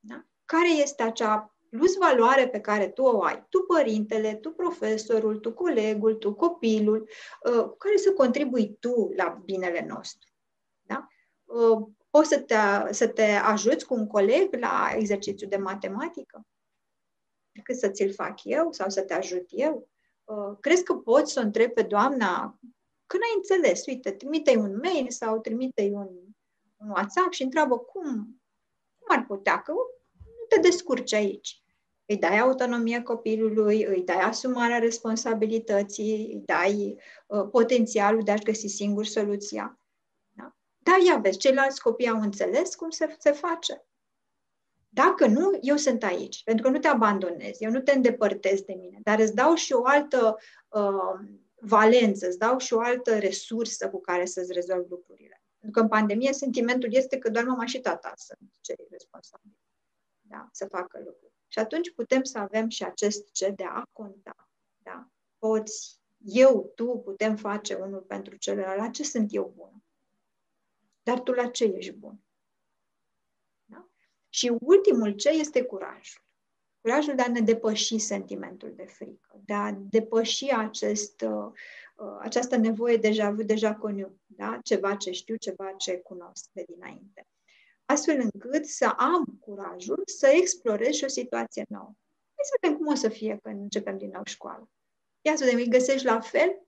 [0.00, 0.24] Da?
[0.44, 5.52] Care este acea plus valoare pe care tu o ai, tu părintele, tu profesorul, tu
[5.52, 7.08] colegul, tu copilul,
[7.42, 10.30] uh, cu care să contribui tu la binele nostru.
[10.82, 11.06] Da?
[11.44, 12.56] Uh, poți să te,
[12.90, 16.46] să te ajuți cu un coleg la exercițiu de matematică?
[17.52, 19.88] Decât să ți-l fac eu sau să te ajut eu?
[20.24, 22.58] Uh, crezi că poți să o întrebi pe doamna
[23.06, 23.86] când ai înțeles?
[23.86, 26.08] Uite, trimite-i un mail sau trimite-i un,
[26.76, 28.04] un WhatsApp și întreabă cum,
[28.98, 31.64] cum ar putea, că nu te descurci aici
[32.06, 38.66] îi dai autonomie copilului, îi dai asumarea responsabilității, îi dai uh, potențialul de a-și găsi
[38.66, 39.78] singur soluția.
[40.32, 40.56] Da?
[40.78, 43.84] Dar ia vezi, ceilalți copii au înțeles cum se, se face.
[44.88, 48.74] Dacă nu, eu sunt aici, pentru că nu te abandonez, eu nu te îndepărtez de
[48.74, 50.36] mine, dar îți dau și o altă
[50.68, 51.28] uh,
[51.60, 55.42] valență, îți dau și o altă resursă cu care să-ți rezolvi lucrurile.
[55.58, 59.58] Pentru că în pandemie sentimentul este că doar mama și tata sunt cei responsabili
[60.28, 60.48] da?
[60.52, 61.35] să facă lucruri.
[61.48, 64.48] Și atunci putem să avem și acest ce de a conta.
[64.76, 65.08] Da?
[65.38, 68.78] Poți, eu, tu, putem face unul pentru celălalt.
[68.78, 69.84] La ce sunt eu bun?
[71.02, 72.20] Dar tu la ce ești bun?
[73.64, 73.88] Da?
[74.28, 76.24] Și ultimul ce este curajul.
[76.80, 81.52] Curajul de a ne depăși sentimentul de frică, de a depăși acest, uh,
[81.96, 84.58] uh această nevoie deja vu, deja coniu, da?
[84.62, 87.26] ceva ce știu, ceva ce cunosc de dinainte.
[87.86, 91.94] Astfel încât să am curajul să explorez și o situație nouă.
[92.34, 94.70] Hai să vedem cum o să fie când începem din nou școală.
[95.20, 96.66] Ia să vedem, îi găsești la fel?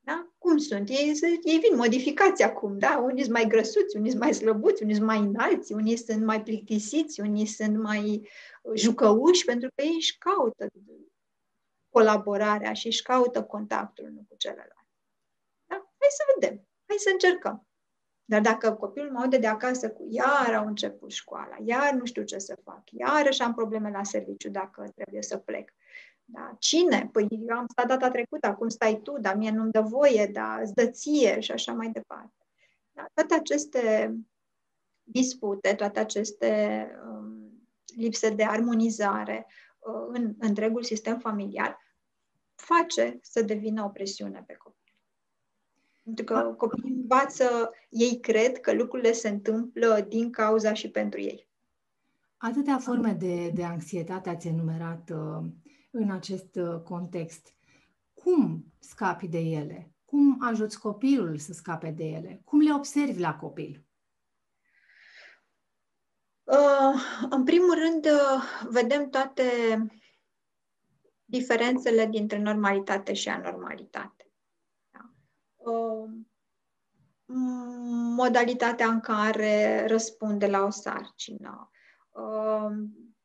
[0.00, 0.32] Da?
[0.38, 0.88] Cum sunt?
[0.88, 2.98] Ei, ei vin modificați acum, da?
[2.98, 6.42] Unii sunt mai grăsuți, unii sunt mai slăbuți, unii sunt mai înalți, unii sunt mai
[6.42, 8.28] plictisiți, unii sunt mai
[8.62, 10.68] uh, jucăuși, pentru că ei își caută
[11.88, 14.86] colaborarea și își caută contactul unul cu celălalt.
[15.66, 15.76] Da?
[15.76, 17.67] Hai să vedem, hai să încercăm.
[18.30, 22.22] Dar dacă copilul mă aude de acasă cu iar au început școala, iar nu știu
[22.22, 25.74] ce să fac, iarăși am probleme la serviciu dacă trebuie să plec,
[26.24, 26.56] da?
[26.58, 27.08] Cine?
[27.12, 30.60] Păi eu am stat data trecută, acum stai tu, dar mie nu-mi dă voie, dar
[30.62, 32.46] îți dă ție și așa mai departe.
[32.92, 33.06] Da?
[33.14, 34.14] Toate aceste
[35.02, 39.46] dispute, toate aceste um, lipse de armonizare
[39.78, 41.78] uh, în întregul sistem familiar
[42.54, 44.77] face să devină o presiune pe copil.
[46.14, 51.48] Pentru că copiii învață, ei cred că lucrurile se întâmplă din cauza și pentru ei.
[52.36, 55.44] Atâtea forme de, de anxietate ați enumerat uh,
[55.90, 57.54] în acest uh, context.
[58.14, 59.92] Cum scapi de ele?
[60.04, 62.40] Cum ajuți copilul să scape de ele?
[62.44, 63.84] Cum le observi la copil?
[66.44, 69.44] Uh, în primul rând, uh, vedem toate
[71.24, 74.27] diferențele dintre normalitate și anormalitate.
[75.64, 75.70] Da?
[75.70, 76.10] Uh,
[78.16, 81.70] modalitatea în care răspunde la o sarcină,
[82.10, 82.70] uh,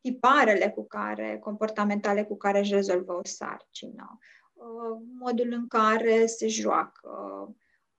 [0.00, 4.18] tiparele cu care, comportamentale cu care își rezolvă o sarcină,
[4.52, 7.08] uh, modul în care se joacă,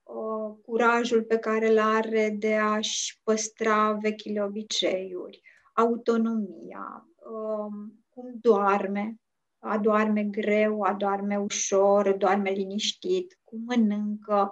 [0.03, 5.41] uh, curajul pe care îl are de a-și păstra vechile obiceiuri,
[5.73, 9.19] autonomia, um, cum doarme,
[9.65, 14.51] adorme greu, adorme ușor, doarme liniștit, cum mănâncă,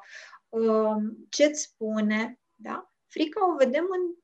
[0.50, 2.94] um, ce-ți spune, da?
[3.08, 4.24] Frica o vedem în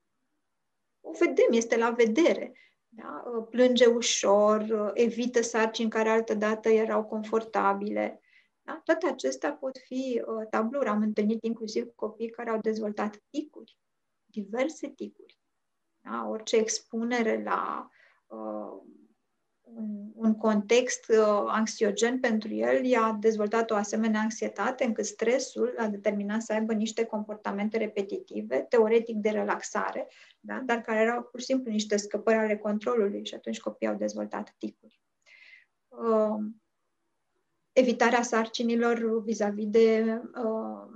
[1.00, 2.52] o vedem, este la vedere.
[2.88, 3.22] Da?
[3.26, 8.20] Uh, plânge ușor, uh, evită sarcini care altădată erau confortabile.
[8.62, 8.80] Da?
[8.84, 10.88] Toate acestea pot fi uh, tabluri.
[10.88, 13.78] Am întâlnit inclusiv copii care au dezvoltat ticuri,
[14.24, 15.38] diverse ticuri.
[16.00, 16.26] Da?
[16.28, 17.90] Orice expunere la
[18.26, 18.82] uh,
[19.74, 25.86] un, un context uh, anxiogen pentru el, i-a dezvoltat o asemenea anxietate încât stresul a
[25.86, 30.08] determinat să aibă niște comportamente repetitive, teoretic de relaxare,
[30.40, 30.62] da?
[30.64, 34.54] dar care erau pur și simplu niște scăpări ale controlului și atunci copiii au dezvoltat
[34.58, 35.00] ticuri.
[35.88, 36.44] Uh,
[37.72, 40.88] evitarea sarcinilor vis-a-vis de uh,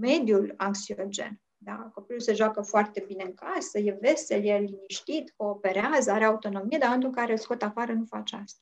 [0.00, 1.40] mediul anxiogen.
[1.62, 1.90] Da?
[1.94, 6.88] Copilul se joacă foarte bine în casă, e vesel, e liniștit, cooperează, are autonomie, dar
[6.88, 8.60] în momentul în care îl scot afară nu face asta.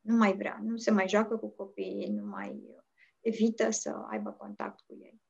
[0.00, 2.62] Nu mai vrea, nu se mai joacă cu copiii, nu mai
[3.20, 5.22] evită să aibă contact cu ei.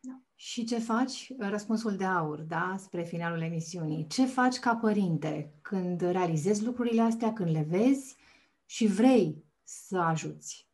[0.00, 0.20] Da.
[0.34, 1.32] Și ce faci?
[1.38, 4.06] Răspunsul de aur, da, spre finalul emisiunii.
[4.06, 8.16] Ce faci ca părinte când realizezi lucrurile astea, când le vezi
[8.64, 10.68] și vrei să ajuți?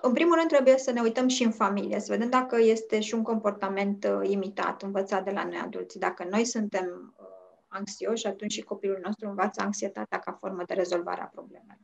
[0.00, 3.14] În primul rând, trebuie să ne uităm și în familie, să vedem dacă este și
[3.14, 5.98] un comportament uh, imitat, învățat de la noi adulți.
[5.98, 7.26] Dacă noi suntem uh,
[7.68, 11.78] anxioși, atunci și copilul nostru învață anxietatea ca formă de rezolvare a problemelor.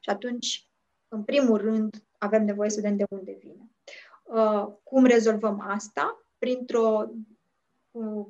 [0.00, 0.68] Și atunci,
[1.08, 3.70] în primul rând, avem nevoie să vedem de unde vine.
[4.22, 6.24] Uh, cum rezolvăm asta?
[6.38, 7.10] Printr-o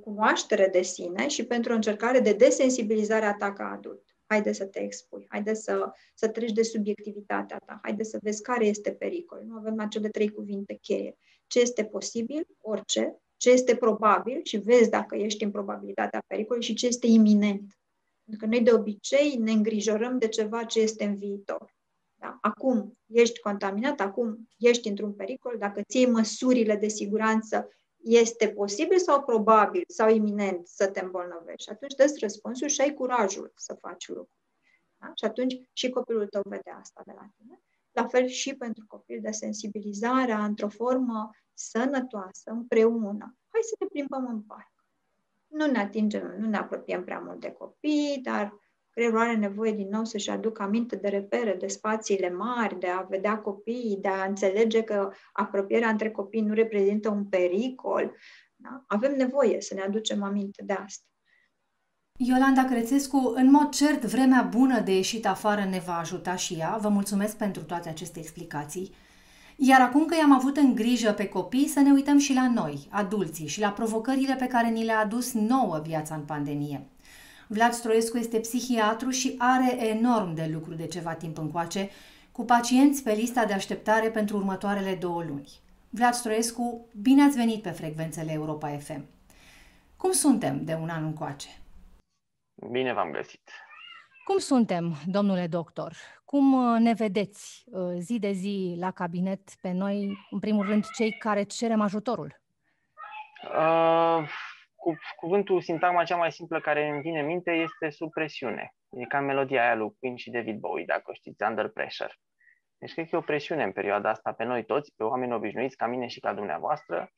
[0.01, 4.65] cunoaștere de sine și pentru o încercare de desensibilizare a ta ca adult haide să
[4.65, 9.43] te expui, haide să, să treci de subiectivitatea ta, haide să vezi care este pericol.
[9.47, 11.17] Nu avem acele trei cuvinte cheie.
[11.47, 16.75] Ce este posibil, orice, ce este probabil și vezi dacă ești în probabilitatea pericolului și
[16.75, 17.79] ce este iminent.
[18.25, 21.75] Pentru că noi de obicei ne îngrijorăm de ceva ce este în viitor.
[22.15, 22.39] Da?
[22.41, 27.69] Acum ești contaminat, acum ești într-un pericol, dacă ții măsurile de siguranță
[28.03, 31.63] este posibil sau probabil sau iminent să te îmbolnăvești.
[31.63, 34.39] Și atunci dă răspunsul și ai curajul să faci lucruri.
[34.97, 35.13] Da?
[35.15, 37.61] Și atunci și copilul tău vede asta de la tine.
[37.91, 43.37] La fel și pentru copil de sensibilizarea într-o formă sănătoasă, împreună.
[43.49, 44.73] Hai să ne plimbăm în parc.
[45.47, 48.59] Nu ne atingem, nu ne apropiem prea mult de copii, dar
[48.91, 53.07] creierul are nevoie din nou să-și aducă aminte de repere, de spațiile mari, de a
[53.09, 58.17] vedea copiii, de a înțelege că apropierea între copii nu reprezintă un pericol.
[58.57, 58.85] Da?
[58.87, 61.05] Avem nevoie să ne aducem aminte de asta.
[62.23, 66.79] Iolanda Crețescu, în mod cert, vremea bună de ieșit afară ne va ajuta și ea.
[66.81, 68.95] Vă mulțumesc pentru toate aceste explicații.
[69.57, 72.89] Iar acum că i-am avut în grijă pe copii, să ne uităm și la noi,
[72.91, 76.90] adulții, și la provocările pe care ni le-a adus nouă viața în pandemie.
[77.53, 81.91] Vlad Stroescu este psihiatru și are enorm de lucru de ceva timp încoace,
[82.33, 85.49] cu pacienți pe lista de așteptare pentru următoarele două luni.
[85.89, 89.05] Vlad Stroescu, bine ați venit pe frecvențele Europa FM.
[89.97, 91.49] Cum suntem de un an încoace?
[92.71, 93.51] Bine v-am găsit.
[94.25, 95.97] Cum suntem, domnule doctor?
[96.25, 100.85] Cum uh, ne vedeți uh, zi de zi la cabinet pe noi, în primul rând,
[100.97, 102.41] cei care cerem ajutorul?
[103.43, 104.29] Uh,
[104.81, 108.75] cu, cuvântul, sintagma cea mai simplă care îmi vine în minte este sub presiune.
[108.91, 112.13] E ca melodia aia lui Queen și David Bowie, dacă o știți, Under Pressure.
[112.79, 115.77] Deci cred că e o presiune în perioada asta pe noi toți, pe oameni obișnuiți,
[115.77, 117.11] ca mine și ca dumneavoastră.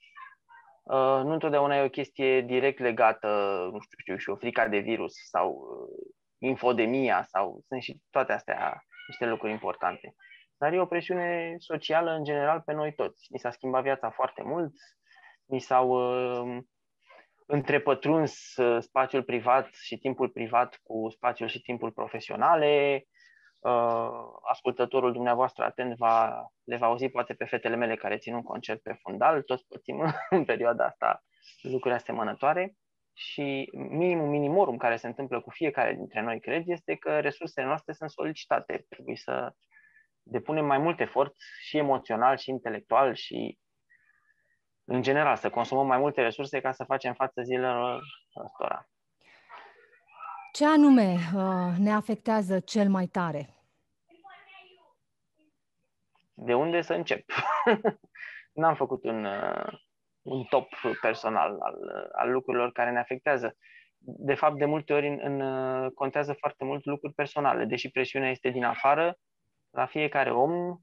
[0.83, 3.29] Uh, nu întotdeauna e o chestie direct legată,
[3.73, 8.33] nu știu, știu și o frica de virus sau uh, infodemia sau sunt și toate
[8.33, 10.15] astea niște lucruri importante.
[10.57, 13.27] Dar e o presiune socială în general pe noi toți.
[13.31, 14.73] Mi s-a schimbat viața foarte mult,
[15.47, 16.63] mi s-au uh,
[17.47, 23.05] întrepătruns uh, spațiul privat și timpul privat cu spațiul și timpul profesionale.
[23.59, 24.11] Uh,
[24.51, 28.83] ascultătorul dumneavoastră atent va, le va auzi poate pe fetele mele care țin un concert
[28.83, 31.23] pe fundal, toți pățim în perioada asta
[31.63, 32.77] lucruri asemănătoare
[33.13, 37.93] și minimum minimorum care se întâmplă cu fiecare dintre noi, cred, este că resursele noastre
[37.93, 38.85] sunt solicitate.
[38.89, 39.53] Trebuie să
[40.23, 43.59] depunem mai mult efort și emoțional și intelectual și
[44.85, 48.03] în general, să consumăm mai multe resurse ca să facem față zilelor
[48.45, 48.89] ăstora.
[50.53, 53.55] Ce anume uh, ne afectează cel mai tare?
[56.35, 57.25] De unde să încep?
[58.61, 59.73] N-am făcut un, uh,
[60.23, 60.69] un top
[61.01, 63.57] personal al, al lucrurilor care ne afectează.
[63.99, 67.65] De fapt, de multe ori în, în, uh, contează foarte mult lucruri personale.
[67.65, 69.19] Deși presiunea este din afară,
[69.71, 70.79] la fiecare om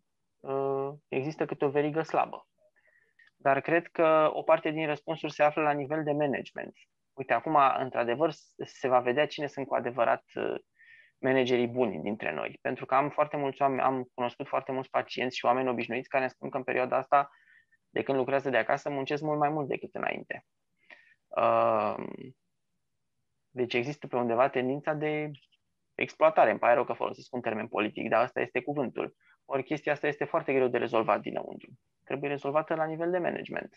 [1.08, 2.49] există câte o verigă slabă
[3.42, 6.74] dar cred că o parte din răspunsuri se află la nivel de management.
[7.14, 8.32] Uite, acum, într-adevăr,
[8.66, 10.56] se va vedea cine sunt cu adevărat uh,
[11.18, 12.58] managerii buni dintre noi.
[12.62, 16.24] Pentru că am foarte mulți oameni, am cunoscut foarte mulți pacienți și oameni obișnuiți care
[16.24, 17.30] ne spun că în perioada asta,
[17.90, 20.46] de când lucrează de acasă, muncesc mult mai mult decât înainte.
[21.28, 21.96] Uh,
[23.50, 25.32] deci există pe undeva tendința de
[25.96, 26.50] exploatare.
[26.50, 29.16] Îmi pare rău că folosesc un termen politic, dar asta este cuvântul.
[29.46, 31.70] Ori chestia asta este foarte greu de rezolvat dinăuntru
[32.10, 33.76] trebuie rezolvată la nivel de management.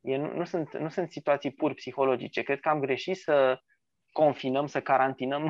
[0.00, 2.42] E, nu, nu, sunt, nu sunt situații pur psihologice.
[2.42, 3.60] Cred că am greșit să
[4.12, 5.44] confinăm, să carantinăm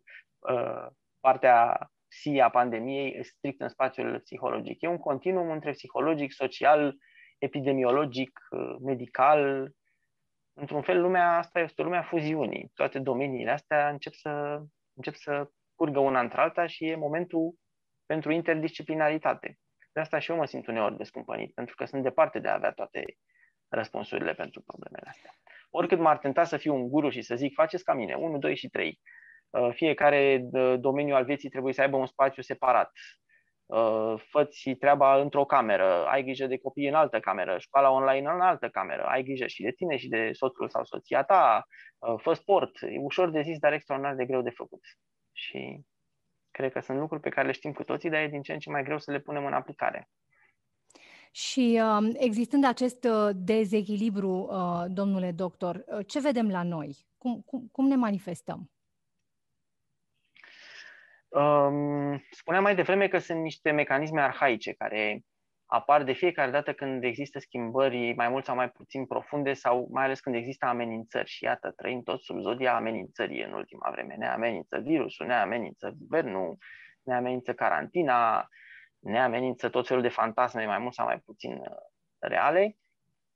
[0.52, 0.86] uh,
[1.20, 4.80] partea psi a pandemiei strict în spațiul psihologic.
[4.80, 6.96] E un continuum între psihologic, social,
[7.38, 9.72] epidemiologic, uh, medical.
[10.52, 12.70] Într-un fel, lumea asta este o lume a fuziunii.
[12.74, 14.62] Toate domeniile astea încep să,
[14.94, 17.54] încep să curgă una între alta și e momentul
[18.06, 19.58] pentru interdisciplinaritate.
[19.92, 22.72] De asta și eu mă simt uneori descumpănit, pentru că sunt departe de a avea
[22.72, 23.04] toate
[23.68, 25.30] răspunsurile pentru problemele astea.
[25.70, 28.54] Oricât m-ar tenta să fiu un guru și să zic, faceți ca mine, 1, 2
[28.56, 29.00] și 3.
[29.50, 32.92] Uh, fiecare uh, domeniu al vieții trebuie să aibă un spațiu separat.
[33.66, 38.40] Uh, făți treaba într-o cameră, ai grijă de copii în altă cameră, școala online în
[38.40, 41.66] altă cameră, ai grijă și de tine și de soțul sau soția ta,
[42.16, 42.82] fă sport.
[42.82, 44.80] E ușor de zis, dar extraordinar de greu de făcut.
[45.32, 45.80] Și
[46.50, 48.58] Cred că sunt lucruri pe care le știm cu toții, dar e din ce în
[48.58, 50.08] ce mai greu să le punem în aplicare.
[51.32, 56.96] Și uh, existând acest uh, dezechilibru, uh, domnule doctor, uh, ce vedem la noi?
[57.18, 58.70] Cum, cum, cum ne manifestăm?
[61.28, 65.24] Um, spuneam mai devreme că sunt niște mecanisme arhaice care
[65.72, 70.04] apar de fiecare dată când există schimbări mai mult sau mai puțin profunde sau mai
[70.04, 71.28] ales când există amenințări.
[71.28, 74.14] Și iată, trăim tot sub zodia amenințării în ultima vreme.
[74.18, 76.58] Ne amenință virusul, ne amenință guvernul,
[77.02, 78.48] ne amenință carantina,
[78.98, 81.66] ne amenință tot felul de fantasme mai mult sau mai puțin uh,
[82.18, 82.76] reale.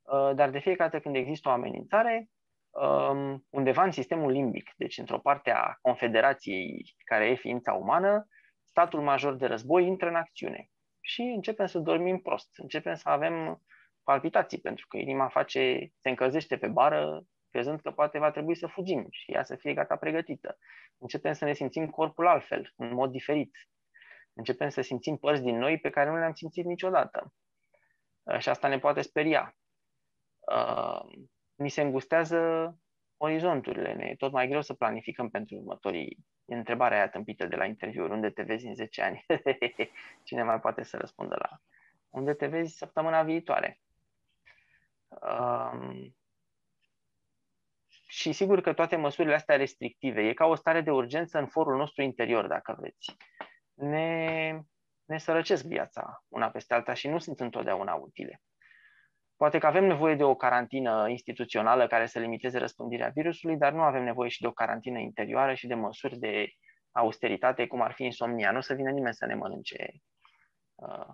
[0.01, 2.29] Uh, dar de fiecare dată când există o amenințare,
[2.69, 8.27] um, undeva în sistemul limbic, deci într-o parte a confederației care e ființa umană,
[8.63, 10.69] statul major de război intră în acțiune
[11.05, 13.61] și începem să dormim prost, începem să avem
[14.03, 18.67] palpitații, pentru că inima face, se încălzește pe bară, crezând că poate va trebui să
[18.67, 20.57] fugim și ea să fie gata pregătită.
[20.97, 23.57] Începem să ne simțim corpul altfel, în mod diferit.
[24.33, 27.33] Începem să simțim părți din noi pe care nu le-am simțit niciodată.
[28.23, 29.57] Uh, și asta ne poate speria.
[30.51, 31.01] Uh,
[31.55, 32.39] ni se îngustează
[33.17, 36.17] orizonturile, ne e tot mai greu să planificăm pentru următorii.
[36.45, 39.25] E întrebarea aia tâmpită de la interviuri, unde te vezi în 10 ani?
[40.23, 41.59] Cine mai poate să răspundă la
[42.15, 43.79] unde te vezi săptămâna viitoare?
[45.07, 46.15] Um,
[48.07, 51.77] și sigur că toate măsurile astea restrictive, e ca o stare de urgență în forul
[51.77, 53.17] nostru interior, dacă vreți.
[53.73, 54.59] Ne,
[55.05, 58.41] ne sărăcesc viața una peste alta și nu sunt întotdeauna utile.
[59.37, 63.81] Poate că avem nevoie de o carantină instituțională care să limiteze răspândirea virusului, dar nu
[63.81, 66.47] avem nevoie și de o carantină interioară și de măsuri de
[66.91, 68.51] austeritate, cum ar fi insomnia.
[68.51, 69.93] Nu o să vină nimeni să ne mănânce
[70.75, 71.13] uh,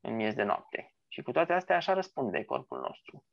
[0.00, 0.92] în miez de noapte.
[1.08, 3.24] Și cu toate astea așa răspunde corpul nostru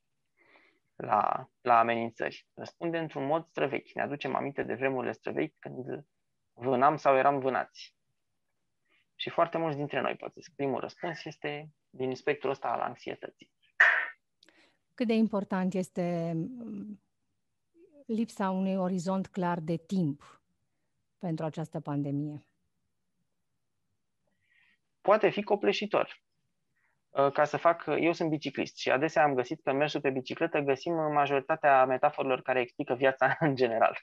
[0.96, 2.48] la, la amenințări.
[2.54, 3.94] Răspunde într-un mod străvechi.
[3.94, 6.06] Ne aducem aminte de vremurile străvechi când
[6.54, 7.96] vânam sau eram vânați.
[9.16, 13.52] Și foarte mulți dintre noi, poate primul răspuns este din spectrul ăsta al anxietății.
[14.96, 17.02] Cât de important este mm,
[18.06, 20.42] lipsa unui orizont clar de timp
[21.18, 22.46] pentru această pandemie?
[25.02, 26.24] Poate fi copleșitor.
[27.10, 30.60] Uh, ca să fac, eu sunt biciclist și adesea am găsit că mersul pe bicicletă
[30.60, 33.98] găsim majoritatea metaforilor care explică viața în general.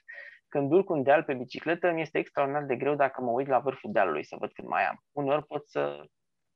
[0.47, 3.59] Când urc un deal pe bicicletă, mi este extraordinar de greu dacă mă uit la
[3.59, 5.03] vârful dealului să văd cât mai am.
[5.11, 6.05] Uneori pot să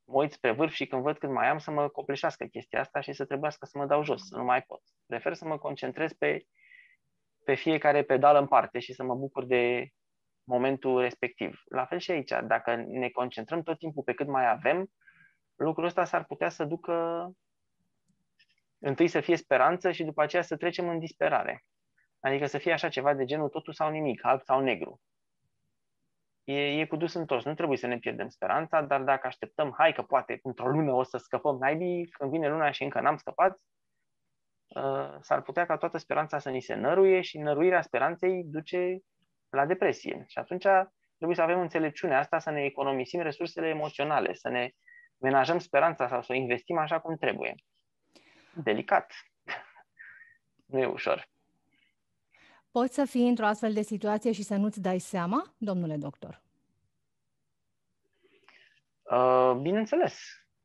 [0.08, 3.00] mă uit spre vârf și când văd cât mai am să mă copleșească chestia asta
[3.00, 4.82] și să trebuiască să mă dau jos, să nu mai pot.
[5.06, 6.46] Prefer să mă concentrez pe,
[7.46, 9.88] pe fiecare pedal în parte și să mă bucur de
[10.44, 11.62] momentul respectiv.
[11.66, 14.92] La fel și aici, dacă ne concentrăm tot timpul pe cât mai avem,
[15.56, 17.30] lucrul ăsta s-ar putea să ducă
[18.80, 21.64] întâi să fie speranță și după aceea să trecem în disperare.
[22.20, 25.02] Adică să fie așa ceva de genul totul sau nimic, alb sau negru.
[26.48, 27.44] E, e cu dus întors.
[27.44, 31.04] Nu trebuie să ne pierdem speranța, dar dacă așteptăm, hai că poate într-o lună o
[31.04, 33.58] să scăpăm naibii, când vine luna și încă n-am scăpat,
[34.68, 38.98] uh, s-ar putea ca toată speranța să ni se năruie și năruirea speranței duce
[39.50, 40.24] la depresie.
[40.28, 40.66] Și atunci
[41.16, 44.70] trebuie să avem înțelepciunea asta, să ne economisim resursele emoționale, să ne
[45.18, 47.56] menajăm speranța sau să o investim așa cum trebuie.
[48.54, 49.14] Delicat.
[50.72, 51.28] nu e ușor.
[52.78, 56.42] Poți să fii într-o astfel de situație și să nu-ți dai seama, domnule doctor?
[59.02, 60.20] Uh, bineînțeles.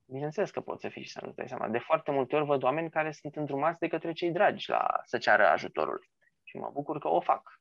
[0.04, 1.68] Bineînțeles că poți să fii și să nu-ți dai seama.
[1.68, 5.18] De foarte multe ori văd oameni care sunt îndrumați de către cei dragi la să
[5.18, 6.08] ceară ajutorul.
[6.42, 7.60] Și mă bucur că o fac.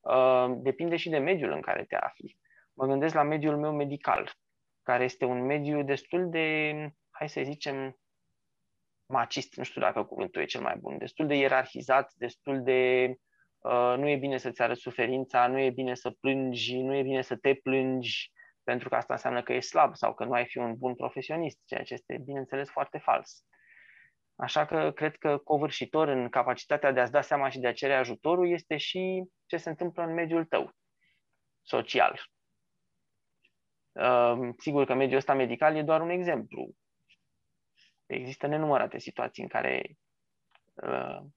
[0.00, 2.38] Uh, depinde și de mediul în care te afli.
[2.72, 4.32] Mă gândesc la mediul meu medical
[4.82, 6.72] care este un mediu destul de,
[7.10, 7.98] hai să zicem,
[9.06, 13.16] macist, nu știu dacă cuvântul e cel mai bun, destul de ierarhizat, destul de uh,
[13.96, 17.36] nu e bine să-ți arăți suferința, nu e bine să plângi, nu e bine să
[17.36, 20.74] te plângi, pentru că asta înseamnă că ești slab sau că nu ai fi un
[20.76, 23.44] bun profesionist, ceea ce este, bineînțeles, foarte fals.
[24.36, 27.94] Așa că cred că covârșitor în capacitatea de a-ți da seama și de a cere
[27.94, 30.74] ajutorul este și ce se întâmplă în mediul tău
[31.62, 32.20] social.
[33.92, 36.74] Ehm, sigur că mediul ăsta medical e doar un exemplu.
[38.06, 39.96] Există nenumărate situații în care
[40.82, 41.34] ehm,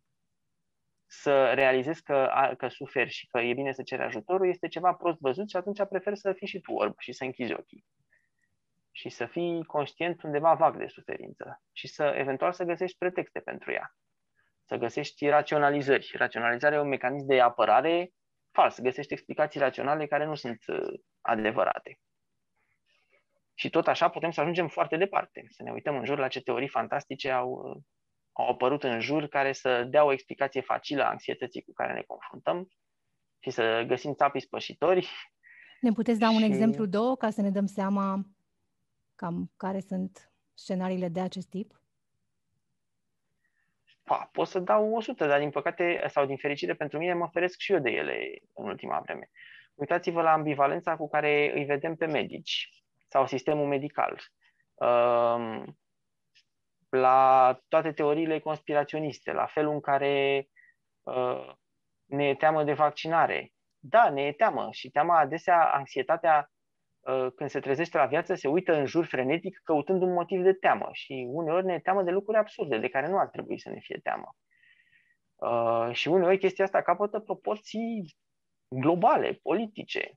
[1.12, 5.20] să realizezi că, că suferi și că e bine să ceri ajutorul este ceva prost
[5.20, 7.86] văzut și atunci prefer să fii și tu orb și să închizi ochii.
[8.91, 13.72] Și să fii conștient undeva vag de suferință și să eventual să găsești pretexte pentru
[13.72, 13.95] ea.
[14.66, 16.12] Să găsești raționalizări.
[16.14, 18.12] Raționalizarea e un mecanism de apărare
[18.51, 18.82] fals.
[18.82, 21.99] Găsești explicații raționale care nu sunt uh, adevărate.
[23.53, 26.41] Și tot așa putem să ajungem foarte departe, să ne uităm în jur la ce
[26.41, 27.82] teorii fantastice au,
[28.40, 32.02] au apărut în jur care să dea o explicație facilă a anxietății cu care ne
[32.02, 32.68] confruntăm
[33.40, 35.10] și să găsim țapii spășitori.
[35.82, 36.46] Ne puteți da un și...
[36.46, 38.26] exemplu, două, ca să ne dăm seama
[39.16, 41.82] cam care sunt scenariile de acest tip?
[44.04, 47.60] Pa, pot să dau 100, dar din păcate sau din fericire pentru mine mă feresc
[47.60, 49.30] și eu de ele în ultima vreme.
[49.76, 52.70] Uitați-vă la ambivalența cu care îi vedem pe medici
[53.08, 54.22] sau sistemul medical,
[54.74, 55.78] um,
[56.90, 60.48] la toate teoriile conspiraționiste, la felul în care
[61.04, 61.52] uh,
[62.06, 63.52] ne e teamă de vaccinare.
[63.80, 66.52] Da, ne e teamă și teama adesea, anxietatea,
[67.00, 70.54] uh, când se trezește la viață, se uită în jur frenetic căutând un motiv de
[70.54, 73.70] teamă și uneori ne e teamă de lucruri absurde, de care nu ar trebui să
[73.70, 74.36] ne fie teamă.
[75.36, 78.16] Uh, și uneori chestia asta capătă proporții
[78.68, 80.12] globale, politice.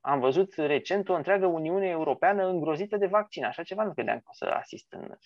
[0.00, 3.44] Am văzut recent o întreagă Uniune Europeană îngrozită de vaccin.
[3.44, 5.16] Așa ceva nu credeam că o să asist în,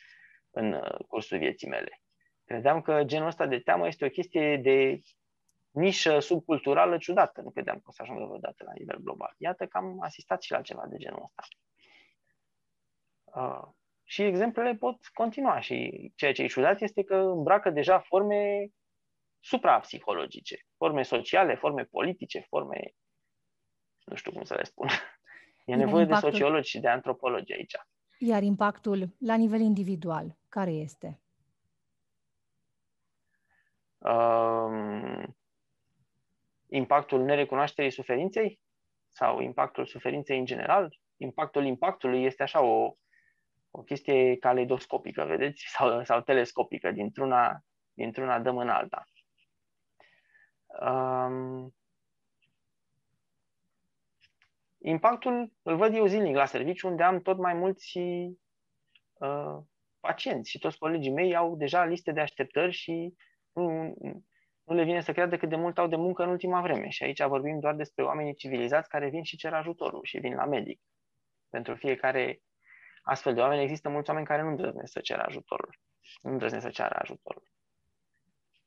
[0.51, 2.03] în uh, cursul vieții mele.
[2.44, 5.01] Credeam că genul ăsta de teamă este o chestie de
[5.70, 7.40] nișă subculturală ciudată.
[7.40, 9.34] Nu credeam că o să ajungă vreodată la nivel global.
[9.36, 11.42] Iată că am asistat și la ceva de genul ăsta.
[13.24, 13.68] Uh,
[14.05, 18.68] și exemplele pot continua și ceea ce e ciudat este că îmbracă deja forme
[19.40, 22.94] suprapsihologice, forme sociale, forme politice, forme,
[24.05, 24.88] nu știu cum să le spun.
[25.64, 26.30] E nevoie impactul...
[26.30, 27.74] de sociologi și de antropologi aici.
[28.23, 31.21] Iar impactul la nivel individual, care este?
[33.99, 35.37] Um,
[36.66, 38.61] impactul nerecunoașterii suferinței
[39.09, 40.99] sau impactul suferinței în general?
[41.16, 42.97] Impactul impactului este așa o,
[43.71, 45.64] o chestie caleidoscopică, vedeți?
[45.77, 49.05] Sau, sau telescopică, dintr-una, dintr-una dăm în alta.
[50.81, 51.75] Um,
[54.83, 57.99] impactul îl văd eu zilnic la serviciu, unde am tot mai mulți
[59.12, 59.57] uh,
[60.01, 63.14] pacienți și toți colegii mei au deja liste de așteptări și
[63.53, 63.95] nu,
[64.64, 66.89] nu le vine să creadă cât de mult au de muncă în ultima vreme.
[66.89, 70.45] Și aici vorbim doar despre oamenii civilizați care vin și cer ajutorul și vin la
[70.45, 70.81] medic.
[71.51, 72.41] Pentru fiecare
[73.03, 75.78] astfel de oameni există mulți oameni care nu îndrăznesc să ceră ajutorul.
[76.22, 77.43] Nu îndrăznesc să ceară ajutorul.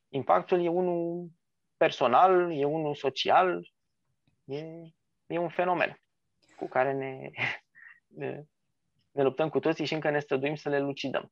[0.09, 1.30] Impactul e unul
[1.78, 3.74] personal, e unul social,
[4.43, 4.64] e,
[5.26, 6.03] e un fenomen
[6.64, 7.30] cu care ne,
[8.20, 8.43] ne,
[9.11, 11.32] ne luptăm cu toții și încă ne străduim să le lucidăm.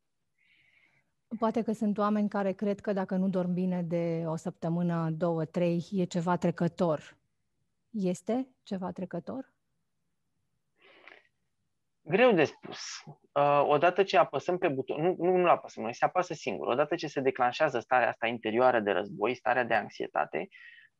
[1.40, 5.46] Poate că sunt oameni care cred că dacă nu dorm bine de o săptămână, două,
[5.46, 7.18] trei, e ceva trecător.
[7.90, 9.54] Este ceva trecător?
[12.02, 12.80] Greu de spus.
[13.32, 16.68] Uh, odată ce apăsăm pe buton, nu, nu, nu apăsăm noi, se apasă singur.
[16.68, 20.48] Odată ce se declanșează starea asta interioară de război, starea de anxietate,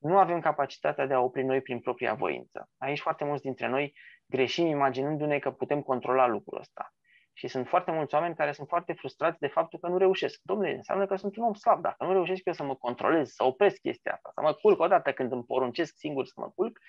[0.02, 2.70] nu avem capacitatea de a opri noi prin propria voință.
[2.78, 3.93] Aici foarte mulți dintre noi
[4.26, 6.93] greșim imaginându-ne că putem controla lucrul ăsta.
[7.34, 10.39] Și sunt foarte mulți oameni care sunt foarte frustrați de faptul că nu reușesc.
[10.43, 11.82] Domnule, înseamnă că sunt un om slab.
[11.82, 15.12] Dacă nu reușesc eu să mă controlez, să opresc chestia asta, să mă culc odată
[15.12, 16.80] când îmi poruncesc singur să mă culc,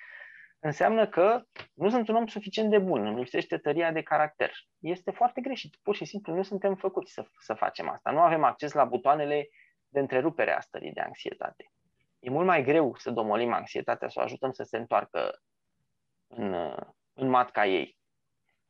[0.58, 1.42] înseamnă că
[1.74, 4.52] nu sunt un om suficient de bun, îmi lipsește tăria de caracter.
[4.78, 5.76] Este foarte greșit.
[5.82, 8.10] Pur și simplu nu suntem făcuți să, să facem asta.
[8.10, 9.48] Nu avem acces la butoanele
[9.88, 11.64] de întrerupere a stării de anxietate.
[12.22, 15.42] E mult mai greu să domolim anxietatea, să o ajutăm să se întoarcă
[16.26, 16.74] în,
[17.12, 17.98] în matca ei.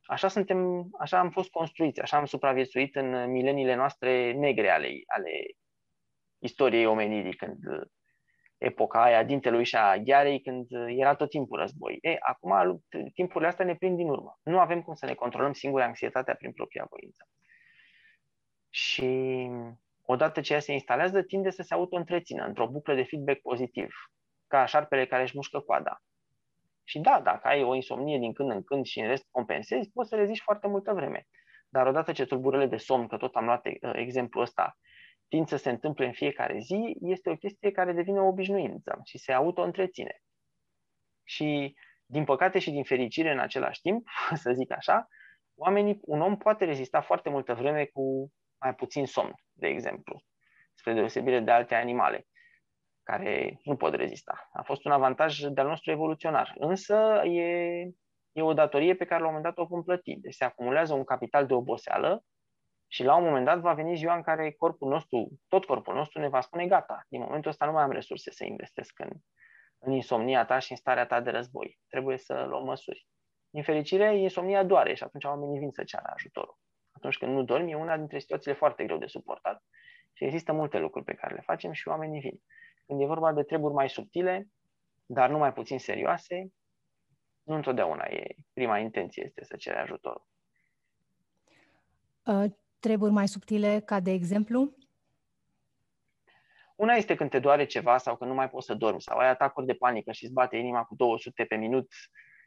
[0.05, 5.31] Așa, suntem, așa am fost construiți, așa am supraviețuit în mileniile noastre negre ale, ale
[6.37, 7.57] istoriei omenirii, când
[8.57, 11.97] epoca aia dintelui și a ghearei, când era tot timpul război.
[12.01, 12.83] E, acum
[13.13, 14.39] timpurile astea ne prind din urmă.
[14.43, 17.27] Nu avem cum să ne controlăm singuri anxietatea prin propria voință.
[18.69, 19.49] Și
[20.05, 23.93] odată ce ea se instalează, tinde să se auto-întrețină într-o buclă de feedback pozitiv,
[24.47, 25.97] ca șarpele care își mușcă coada.
[26.83, 30.09] Și da, dacă ai o insomnie din când în când și în rest compensezi, poți
[30.09, 31.27] să reziști foarte multă vreme.
[31.69, 34.77] Dar odată ce tulburările de somn, că tot am luat uh, exemplul ăsta,
[35.27, 39.17] tind să se întâmple în fiecare zi, este o chestie care devine o obișnuință și
[39.17, 40.21] se auto-întreține.
[41.23, 41.75] Și,
[42.05, 44.07] din păcate și din fericire în același timp,
[44.43, 45.07] să zic așa,
[45.55, 48.31] oamenii, un om poate rezista foarte multă vreme cu
[48.63, 50.23] mai puțin somn, de exemplu,
[50.73, 52.27] spre deosebire de alte animale
[53.03, 54.49] care nu pot rezista.
[54.53, 56.53] A fost un avantaj de-al nostru evoluționar.
[56.55, 57.43] Însă e,
[58.31, 60.15] e o datorie pe care la un moment dat o vom plăti.
[60.15, 62.23] Deci se acumulează un capital de oboseală
[62.87, 66.19] și la un moment dat va veni ziua în care corpul nostru, tot corpul nostru
[66.19, 69.09] ne va spune gata, din momentul ăsta nu mai am resurse să investesc în,
[69.77, 71.79] în insomnia ta și în starea ta de război.
[71.87, 73.07] Trebuie să luăm măsuri.
[73.49, 76.57] Din fericire, insomnia doare și atunci oamenii vin să ceară ajutorul.
[77.03, 79.63] Atunci când nu dormi, e una dintre situațiile foarte greu de suportat.
[80.13, 82.41] Și există multe lucruri pe care le facem și oamenii vin.
[82.85, 84.47] Când e vorba de treburi mai subtile,
[85.05, 86.53] dar nu mai puțin serioase,
[87.43, 90.27] nu întotdeauna e prima intenție este să cere ajutorul.
[92.25, 94.75] Uh, treburi mai subtile, ca de exemplu?
[96.75, 99.29] Una este când te doare ceva sau când nu mai poți să dormi sau ai
[99.29, 101.91] atacuri de panică și îți bate inima cu 200 pe minut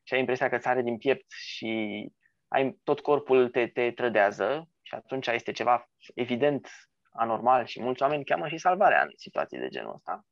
[0.03, 2.13] și ai impresia că ți are din piept și
[2.49, 6.69] ai, tot corpul te, te trădează și atunci este ceva evident
[7.13, 10.25] anormal și mulți oameni cheamă și salvarea în situații de genul ăsta.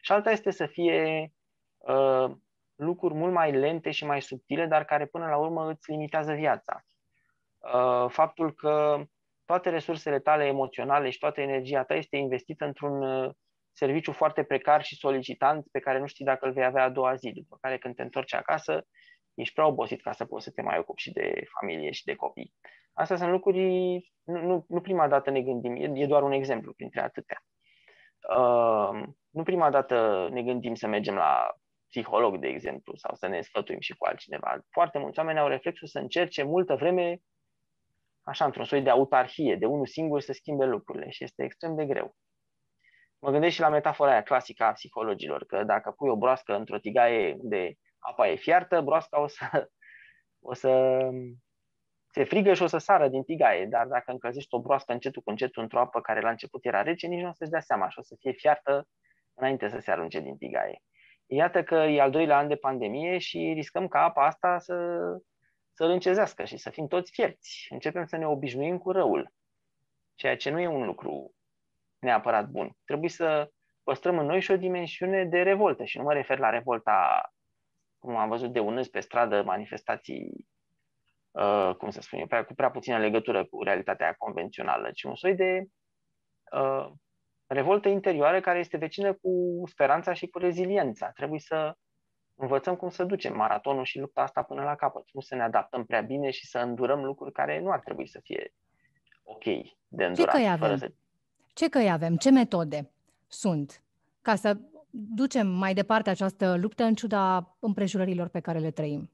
[0.00, 1.32] Și alta este să fie
[1.76, 2.30] uh,
[2.74, 6.80] lucruri mult mai lente și mai subtile, dar care până la urmă îți limitează viața.
[7.58, 9.04] Uh, faptul că
[9.44, 13.30] toate resursele tale emoționale și toată energia ta este investită într-un uh,
[13.72, 17.14] serviciu foarte precar și solicitant pe care nu știi dacă îl vei avea a doua
[17.14, 18.86] zi, după care când te întorci acasă,
[19.36, 22.14] ești prea obosit ca să poți să te mai ocupi și de familie și de
[22.14, 22.54] copii.
[22.92, 23.60] Astea sunt lucruri,
[24.22, 27.42] nu, nu, nu prima dată ne gândim, e, e doar un exemplu printre atâtea.
[28.36, 31.54] Uh, nu prima dată ne gândim să mergem la
[31.88, 34.60] psiholog, de exemplu, sau să ne sfătuim și cu altcineva.
[34.70, 37.18] Foarte mulți oameni au reflexul să încerce multă vreme,
[38.22, 41.86] așa, într-un soi de autarhie, de unul singur să schimbe lucrurile și este extrem de
[41.86, 42.16] greu.
[43.18, 46.78] Mă gândesc și la metafora aia clasică a psihologilor, că dacă pui o broască într-o
[46.78, 49.68] tigaie de apa e fiartă, broasca o să,
[50.40, 50.98] o să
[52.06, 55.30] se frigă și o să sară din tigaie, dar dacă încălzești o broască încetul cu
[55.30, 57.98] încetul într-o apă care la început era rece, nici nu o să-și dea seama și
[57.98, 58.88] o să fie fiartă
[59.34, 60.82] înainte să se arunce din tigaie.
[61.26, 64.98] Iată că e al doilea an de pandemie și riscăm ca apa asta să,
[65.72, 67.66] să râncezească și să fim toți fierți.
[67.70, 69.32] Începem să ne obișnuim cu răul,
[70.14, 71.34] ceea ce nu e un lucru
[71.98, 72.76] neapărat bun.
[72.84, 73.50] Trebuie să
[73.82, 77.35] păstrăm în noi și o dimensiune de revoltă și nu mă refer la revolta, cum
[78.14, 80.46] am văzut de unăzi pe stradă, manifestații,
[81.30, 85.14] uh, cum să spun eu, prea, cu prea puțină legătură cu realitatea convențională, ci un
[85.14, 85.64] soi de
[86.52, 86.92] uh,
[87.46, 91.10] revoltă interioară care este vecină cu speranța și cu reziliența.
[91.10, 91.76] Trebuie să
[92.34, 95.84] învățăm cum să ducem maratonul și lupta asta până la capăt, nu să ne adaptăm
[95.84, 98.54] prea bine și să îndurăm lucruri care nu ar trebui să fie
[99.22, 99.44] ok
[99.88, 100.34] de îndurat.
[100.34, 100.76] Ce căi avem?
[100.76, 100.92] Să...
[101.54, 102.16] Ce căi avem?
[102.16, 102.90] Ce metode
[103.26, 103.82] sunt
[104.22, 104.56] ca să
[104.98, 109.10] ducem mai departe această luptă în ciuda împrejurărilor pe care le trăim?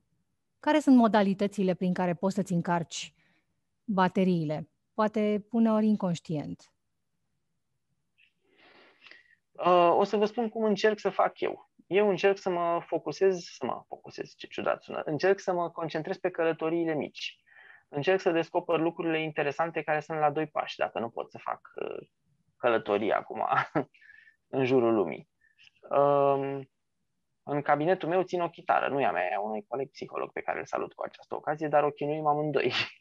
[0.60, 3.14] Care sunt modalitățile prin care poți să-ți încarci
[3.84, 4.68] bateriile?
[4.94, 6.72] Poate uneori inconștient.
[9.52, 11.70] Uh, o să vă spun cum încerc să fac eu.
[11.86, 16.16] Eu încerc să mă focusez, să mă focusez, ce ciudat sună, încerc să mă concentrez
[16.16, 17.36] pe călătoriile mici.
[17.88, 21.60] Încerc să descoper lucrurile interesante care sunt la doi pași, dacă nu pot să fac
[21.74, 22.08] uh,
[22.56, 23.46] călătorii acum
[24.56, 25.31] în jurul lumii.
[25.96, 26.68] Um,
[27.42, 30.32] în cabinetul meu țin o chitară, nu e a mea, e a unui coleg psiholog
[30.32, 32.72] pe care îl salut cu această ocazie, dar o chinuim amândoi.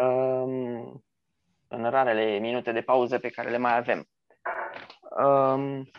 [0.00, 1.04] Um,
[1.68, 4.08] în rarele minute de pauză pe care le mai avem.
[5.18, 5.90] Um,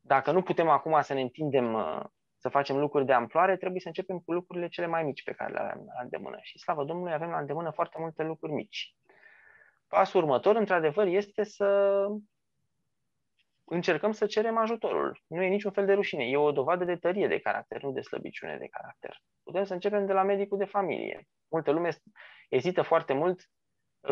[0.00, 2.00] dacă nu putem acum să ne întindem, uh,
[2.36, 5.52] să facem lucruri de amploare, trebuie să începem cu lucrurile cele mai mici pe care
[5.52, 6.38] le avem la îndemână.
[6.40, 8.94] Și slavă Domnului, avem la îndemână foarte multe lucruri mici.
[9.88, 12.06] Pasul următor, într-adevăr, este să
[13.74, 15.20] încercăm să cerem ajutorul.
[15.26, 16.24] Nu e niciun fel de rușine.
[16.24, 19.16] E o dovadă de tărie de caracter, nu de slăbiciune de caracter.
[19.42, 21.28] Putem să începem de la medicul de familie.
[21.48, 21.90] Multă lume
[22.48, 23.40] ezită foarte mult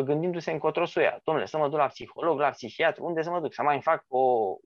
[0.04, 1.20] gândindu-se încotro să ia.
[1.24, 3.54] Domnule, să mă duc la psiholog, la psihiatru, unde să mă duc?
[3.54, 4.18] Să mai fac o,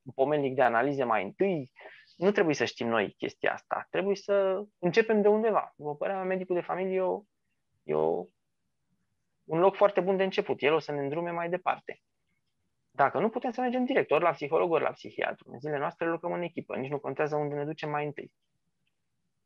[0.03, 1.71] un pomelnic de analize mai întâi?
[2.17, 3.87] Nu trebuie să știm noi chestia asta.
[3.91, 5.73] Trebuie să începem de undeva.
[5.77, 7.23] După părerea mea, medicul de familie e, o,
[7.83, 8.25] e o,
[9.45, 10.63] un loc foarte bun de început.
[10.63, 12.01] El o să ne îndrume mai departe.
[12.97, 15.51] Dacă nu, putem să mergem direct, ori la psiholog, ori la psihiatru.
[15.53, 18.33] În zilele noastre lucrăm în echipă, nici nu contează unde ne ducem mai întâi.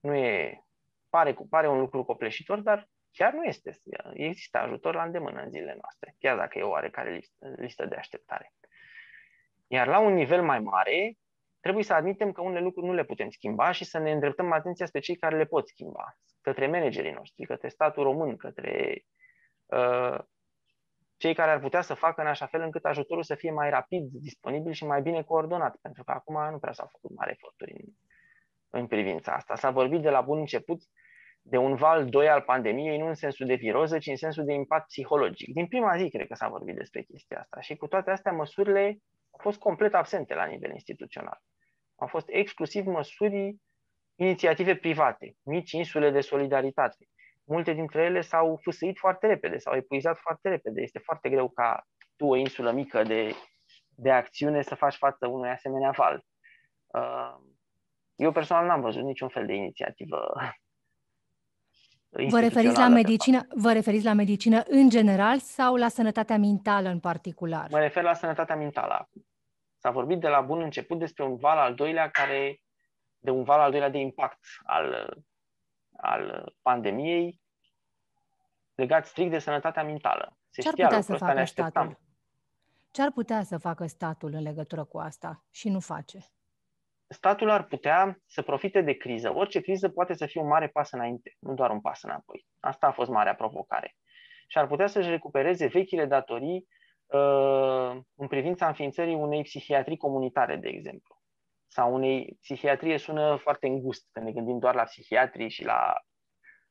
[0.01, 0.65] Nu e,
[1.09, 2.89] pare, pare un lucru copleșitor, dar
[3.19, 3.81] Chiar nu este.
[4.13, 7.95] Există ajutor la îndemână în zilele noastre, chiar dacă e o oarecare listă, listă de
[7.95, 8.53] așteptare.
[9.67, 11.17] Iar la un nivel mai mare,
[11.61, 14.87] trebuie să admitem că unele lucruri nu le putem schimba și să ne îndreptăm atenția
[14.87, 19.03] spre cei care le pot schimba, către managerii noștri, către statul român, către
[19.67, 20.19] uh,
[21.19, 24.09] cei care ar putea să facă în așa fel încât ajutorul să fie mai rapid,
[24.11, 27.85] disponibil și mai bine coordonat, pentru că acum nu prea s-au făcut mari eforturi în,
[28.81, 29.57] în privința asta.
[29.57, 30.83] S-a vorbit de la bun început
[31.43, 34.53] de un val 2 al pandemiei, nu în sensul de viroză, ci în sensul de
[34.53, 35.55] impact psihologic.
[35.55, 38.99] Din prima zi cred că s-a vorbit despre chestia asta și cu toate astea măsurile
[39.31, 41.41] au fost complet absente la nivel instituțional.
[41.97, 43.57] Au fost exclusiv măsuri,
[44.15, 47.09] inițiative private, mici insule de solidaritate.
[47.49, 50.81] Multe dintre ele s-au fâsăit foarte repede, s-au epuizat foarte repede.
[50.81, 51.87] Este foarte greu ca
[52.17, 53.35] tu, o insulă mică de,
[53.89, 56.25] de acțiune, să faci față unui asemenea val.
[56.87, 57.37] Uh,
[58.15, 60.33] eu personal n-am văzut niciun fel de inițiativă
[62.09, 67.01] Vă referiți, la medicină, vă referiți la medicină în general sau la sănătatea mentală în
[67.01, 67.67] particular?
[67.71, 69.27] Mă refer la sănătatea mentală acum.
[69.77, 72.61] S-a vorbit de la bun început despre un val al doilea care,
[73.19, 75.17] de un val al doilea de impact al,
[76.01, 77.41] al pandemiei
[78.75, 80.39] legat strict de sănătatea mentală.
[80.51, 81.99] Se Ce ar putea să facă statul?
[82.91, 86.19] Ce ar putea să facă statul în legătură cu asta și nu face?
[87.09, 89.35] statul ar putea să profite de criză.
[89.35, 92.47] Orice criză poate să fie un mare pas înainte, nu doar un pas înapoi.
[92.61, 93.97] Asta a fost marea provocare.
[94.47, 96.69] Și ar putea să-și recupereze vechile datorii
[97.07, 101.18] uh, în privința înființării unei psihiatrii comunitare, de exemplu.
[101.69, 105.93] Sau unei psihiatrie sună foarte îngust, când ne gândim doar la psihiatrii și la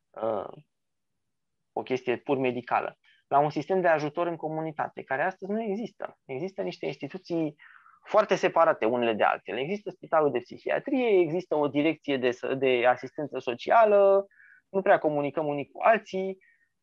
[0.09, 0.63] uh,
[1.73, 2.97] o chestie pur medicală.
[3.27, 6.17] La un sistem de ajutor în comunitate, care astăzi nu există.
[6.25, 7.55] Există niște instituții
[8.03, 9.59] foarte separate unele de altele.
[9.59, 14.25] Există spitalul de psihiatrie, există o direcție de, de asistență socială,
[14.69, 16.37] nu prea comunicăm unii cu alții,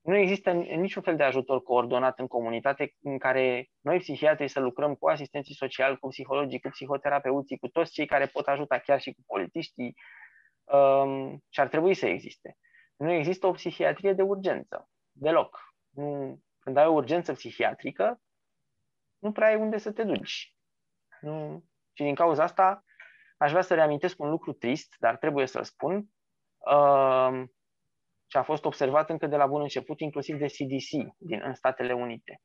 [0.04, 4.94] nu există niciun fel de ajutor coordonat în comunitate în care noi, psihiatrii, să lucrăm
[4.94, 9.12] cu asistenții sociali, cu psihologii, cu psihoterapeuții, cu toți cei care pot ajuta chiar și
[9.12, 9.94] cu politiștii
[10.64, 12.56] um, și ar trebui să existe.
[12.96, 15.58] Nu există o psihiatrie de urgență, deloc.
[15.90, 18.20] Nu, când ai o urgență psihiatrică,
[19.18, 20.54] nu prea ai unde să te duci.
[21.20, 21.64] Nu.
[21.92, 22.84] Și din cauza asta
[23.36, 26.04] aș vrea să reamintesc un lucru trist, dar trebuie să-l spun,
[26.56, 27.44] uh,
[28.34, 31.92] ce a fost observat încă de la bun început, inclusiv de CDC din, în Statele
[31.92, 32.40] Unite.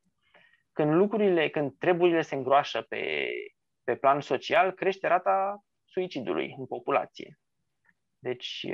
[0.71, 3.29] Când lucrurile, când treburile se îngroașă pe,
[3.83, 7.39] pe plan social, crește rata suicidului în populație.
[8.19, 8.65] Deci,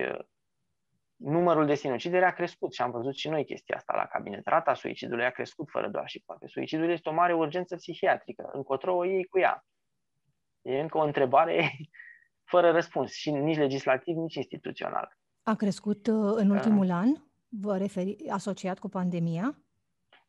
[1.16, 4.48] numărul de sinucidere a crescut și am văzut și noi chestia asta la cabinet.
[4.48, 6.48] Rata suicidului a crescut fără doar și poate.
[6.48, 8.50] Suicidul este o mare urgență psihiatrică.
[8.54, 9.66] Încotro o iei cu ea.
[10.62, 11.72] E încă o întrebare
[12.52, 15.18] fără răspuns și nici legislativ, nici instituțional.
[15.48, 16.92] A crescut uh, în ultimul uh.
[16.92, 17.10] an?
[17.48, 19.58] Vă referi asociat cu pandemia?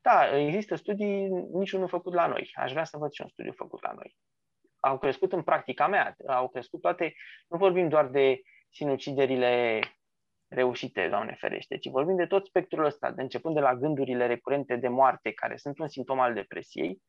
[0.00, 2.50] Da, există studii, niciunul făcut la noi.
[2.54, 4.16] Aș vrea să văd și un studiu făcut la noi.
[4.80, 7.14] Au crescut în practica mea, au crescut toate,
[7.48, 8.40] nu vorbim doar de
[8.70, 9.80] sinuciderile
[10.48, 14.76] reușite, Doamne ferește, ci vorbim de tot spectrul ăsta, de începând de la gândurile recurente
[14.76, 17.02] de moarte, care sunt un simptom al depresiei,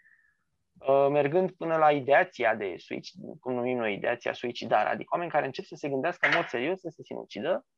[0.73, 5.45] uh, mergând până la ideația de suicid, cum numim noi ideația suicidară, adică oameni care
[5.45, 7.76] încep să se gândească în mod serios să se sinucidă, uh,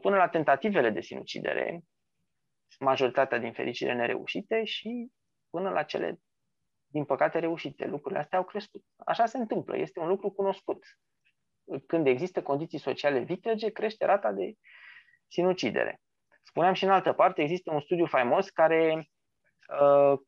[0.00, 1.80] până la tentativele de sinucidere,
[2.78, 5.12] majoritatea din fericire nereușite și
[5.50, 6.20] până la cele,
[6.86, 7.86] din păcate, reușite.
[7.86, 8.84] Lucrurile astea au crescut.
[8.96, 10.84] Așa se întâmplă, este un lucru cunoscut
[11.86, 14.54] când există condiții sociale vitrege, crește rata de
[15.28, 16.00] sinucidere.
[16.42, 19.04] Spuneam și în altă parte, există un studiu faimos care uh,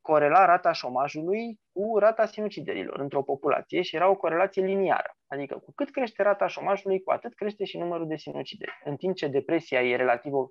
[0.01, 5.17] corela rata șomajului cu rata sinuciderilor într-o populație și era o corelație liniară.
[5.27, 8.81] Adică cu cât crește rata șomajului, cu atât crește și numărul de sinucideri.
[8.85, 10.49] În timp ce depresia e relativ o,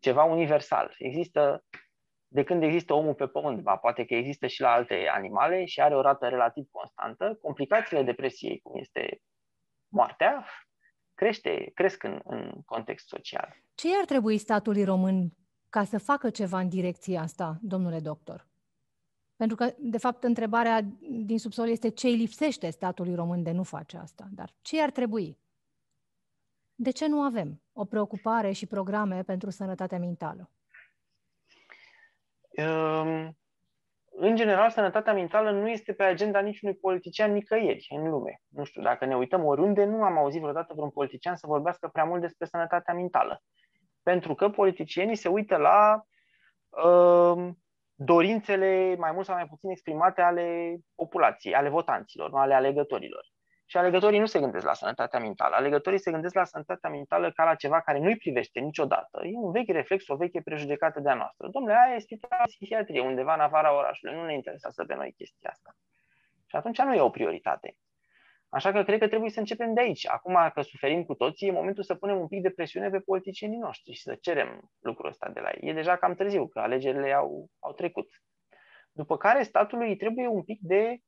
[0.00, 0.94] ceva universal.
[0.98, 1.64] Există,
[2.28, 5.80] de când există omul pe pământ, ba, poate că există și la alte animale și
[5.80, 9.20] are o rată relativ constantă, complicațiile depresiei, cum este
[9.88, 10.46] moartea
[11.14, 13.56] crește, cresc în, în context social.
[13.74, 15.32] Ce ar trebui statului român
[15.72, 18.46] ca să facă ceva în direcția asta, domnule doctor?
[19.36, 20.80] Pentru că, de fapt, întrebarea
[21.24, 24.28] din subsol este ce îi lipsește statului român de nu face asta.
[24.30, 25.38] Dar ce ar trebui?
[26.74, 30.50] De ce nu avem o preocupare și programe pentru sănătatea mentală?
[32.56, 33.36] Um,
[34.10, 38.40] în general, sănătatea mentală nu este pe agenda niciunui politician nicăieri în lume.
[38.48, 42.04] Nu știu, dacă ne uităm oriunde, nu am auzit vreodată vreun politician să vorbească prea
[42.04, 43.42] mult despre sănătatea mentală.
[44.02, 46.02] Pentru că politicienii se uită la
[46.68, 47.48] uh,
[47.94, 53.26] dorințele mai mult sau mai puțin exprimate ale populației, ale votanților, nu ale alegătorilor.
[53.66, 55.54] Și alegătorii nu se gândesc la sănătatea mentală.
[55.54, 59.20] Alegătorii se gândesc la sănătatea mentală ca la ceva care nu-i privește niciodată.
[59.22, 61.48] E un vechi reflex, o veche prejudecată de-a noastră.
[61.48, 64.14] Domnule, aia este psihiatrie undeva în afara orașului.
[64.14, 65.76] Nu ne interesează pe noi chestia asta.
[66.46, 67.76] Și atunci nu e o prioritate.
[68.54, 70.08] Așa că cred că trebuie să începem de aici.
[70.08, 73.58] Acum că suferim cu toții, e momentul să punem un pic de presiune pe politicienii
[73.58, 75.68] noștri și să cerem lucrul ăsta de la ei.
[75.68, 78.08] E deja cam târziu, că alegerile au, au trecut.
[78.92, 80.98] După care statului îi trebuie un pic de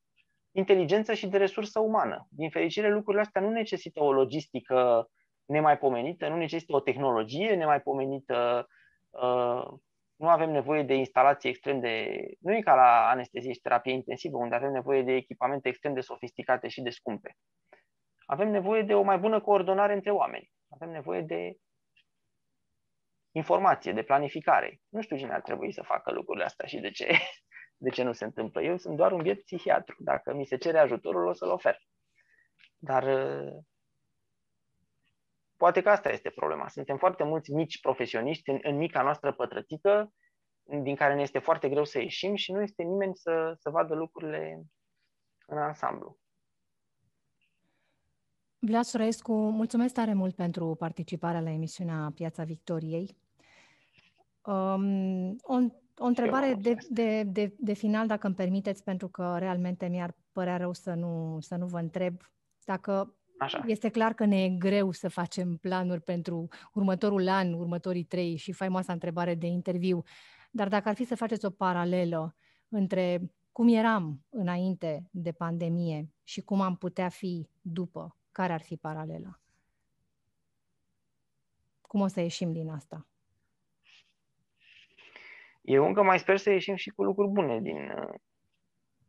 [0.50, 2.26] inteligență și de resursă umană.
[2.30, 5.08] Din fericire, lucrurile astea nu necesită o logistică
[5.44, 8.68] nemaipomenită, nu necesită o tehnologie nemaipomenită,
[9.10, 9.64] uh,
[10.24, 12.24] nu avem nevoie de instalații extrem de...
[12.40, 16.00] Nu e ca la anestezie și terapie intensivă, unde avem nevoie de echipamente extrem de
[16.00, 17.36] sofisticate și de scumpe.
[18.26, 20.50] Avem nevoie de o mai bună coordonare între oameni.
[20.68, 21.56] Avem nevoie de
[23.30, 24.80] informație, de planificare.
[24.88, 27.06] Nu știu cine ar trebui să facă lucrurile astea și de ce
[27.84, 28.62] de ce nu se întâmplă.
[28.62, 29.96] Eu sunt doar un biet psihiatru.
[29.98, 31.78] Dacă mi se cere ajutorul, o să-l ofer.
[32.78, 33.52] Dar uh,
[35.64, 36.68] poate că asta este problema.
[36.68, 40.12] Suntem foarte mulți mici profesioniști în, în mica noastră pătrățică,
[40.82, 43.94] din care ne este foarte greu să ieșim și nu este nimeni să, să vadă
[43.94, 44.62] lucrurile
[45.46, 46.18] în ansamblu.
[48.58, 53.16] Vlad Sorescu, mulțumesc tare mult pentru participarea la emisiunea Piața Victoriei.
[54.42, 55.56] Um, o
[55.98, 60.56] o întrebare de, de, de, de final, dacă îmi permiteți, pentru că realmente mi-ar părea
[60.56, 62.16] rău să nu, să nu vă întreb.
[62.64, 63.62] Dacă Așa.
[63.66, 68.52] este clar că ne e greu să facem planuri pentru următorul an, următorii trei și
[68.52, 70.02] faimoasa întrebare de interviu,
[70.50, 72.36] dar dacă ar fi să faceți o paralelă
[72.68, 73.20] între
[73.52, 79.40] cum eram înainte de pandemie și cum am putea fi după, care ar fi paralela?
[81.80, 83.06] Cum o să ieșim din asta?
[85.60, 87.92] Eu încă mai sper să ieșim și cu lucruri bune din,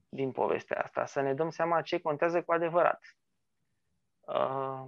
[0.09, 3.17] din povestea asta, să ne dăm seama ce contează cu adevărat.
[4.25, 4.85] Uh,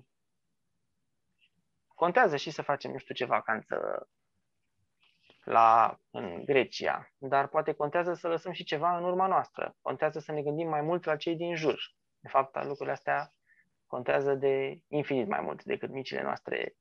[1.88, 4.08] contează și să facem, nu știu ce vacanță
[5.44, 9.76] la, în Grecia, dar poate contează să lăsăm și ceva în urma noastră.
[9.82, 11.96] Contează să ne gândim mai mult la cei din jur.
[12.20, 13.34] De fapt, lucrurile astea
[13.88, 16.76] contează de infinit mai mult decât micile noastre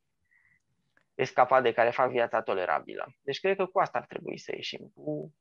[1.15, 3.15] escapade care fac viața tolerabilă.
[3.23, 5.35] Deci cred că cu asta ar trebui să ieșim, cu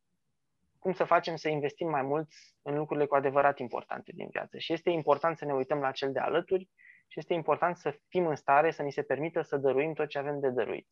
[0.80, 2.28] cum să facem să investim mai mult
[2.62, 4.58] în lucrurile cu adevărat importante din viață.
[4.58, 6.70] Și este important să ne uităm la cel de alături
[7.08, 10.18] și este important să fim în stare să ni se permită să dăruim tot ce
[10.18, 10.88] avem de dăruit.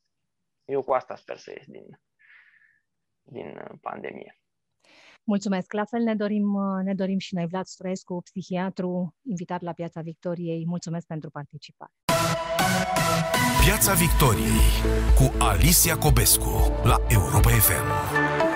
[0.65, 1.99] Eu cu asta sper să ies din,
[3.21, 4.37] din pandemie.
[5.23, 5.73] Mulțumesc.
[5.73, 10.65] La fel ne dorim, ne dorim și noi, Vlad Storescu, psihiatru, invitat la Piața Victoriei.
[10.67, 11.91] Mulțumesc pentru participare.
[13.65, 14.67] Piața Victoriei
[15.15, 16.53] cu Alicia Cobescu
[16.83, 18.52] la Europa FM.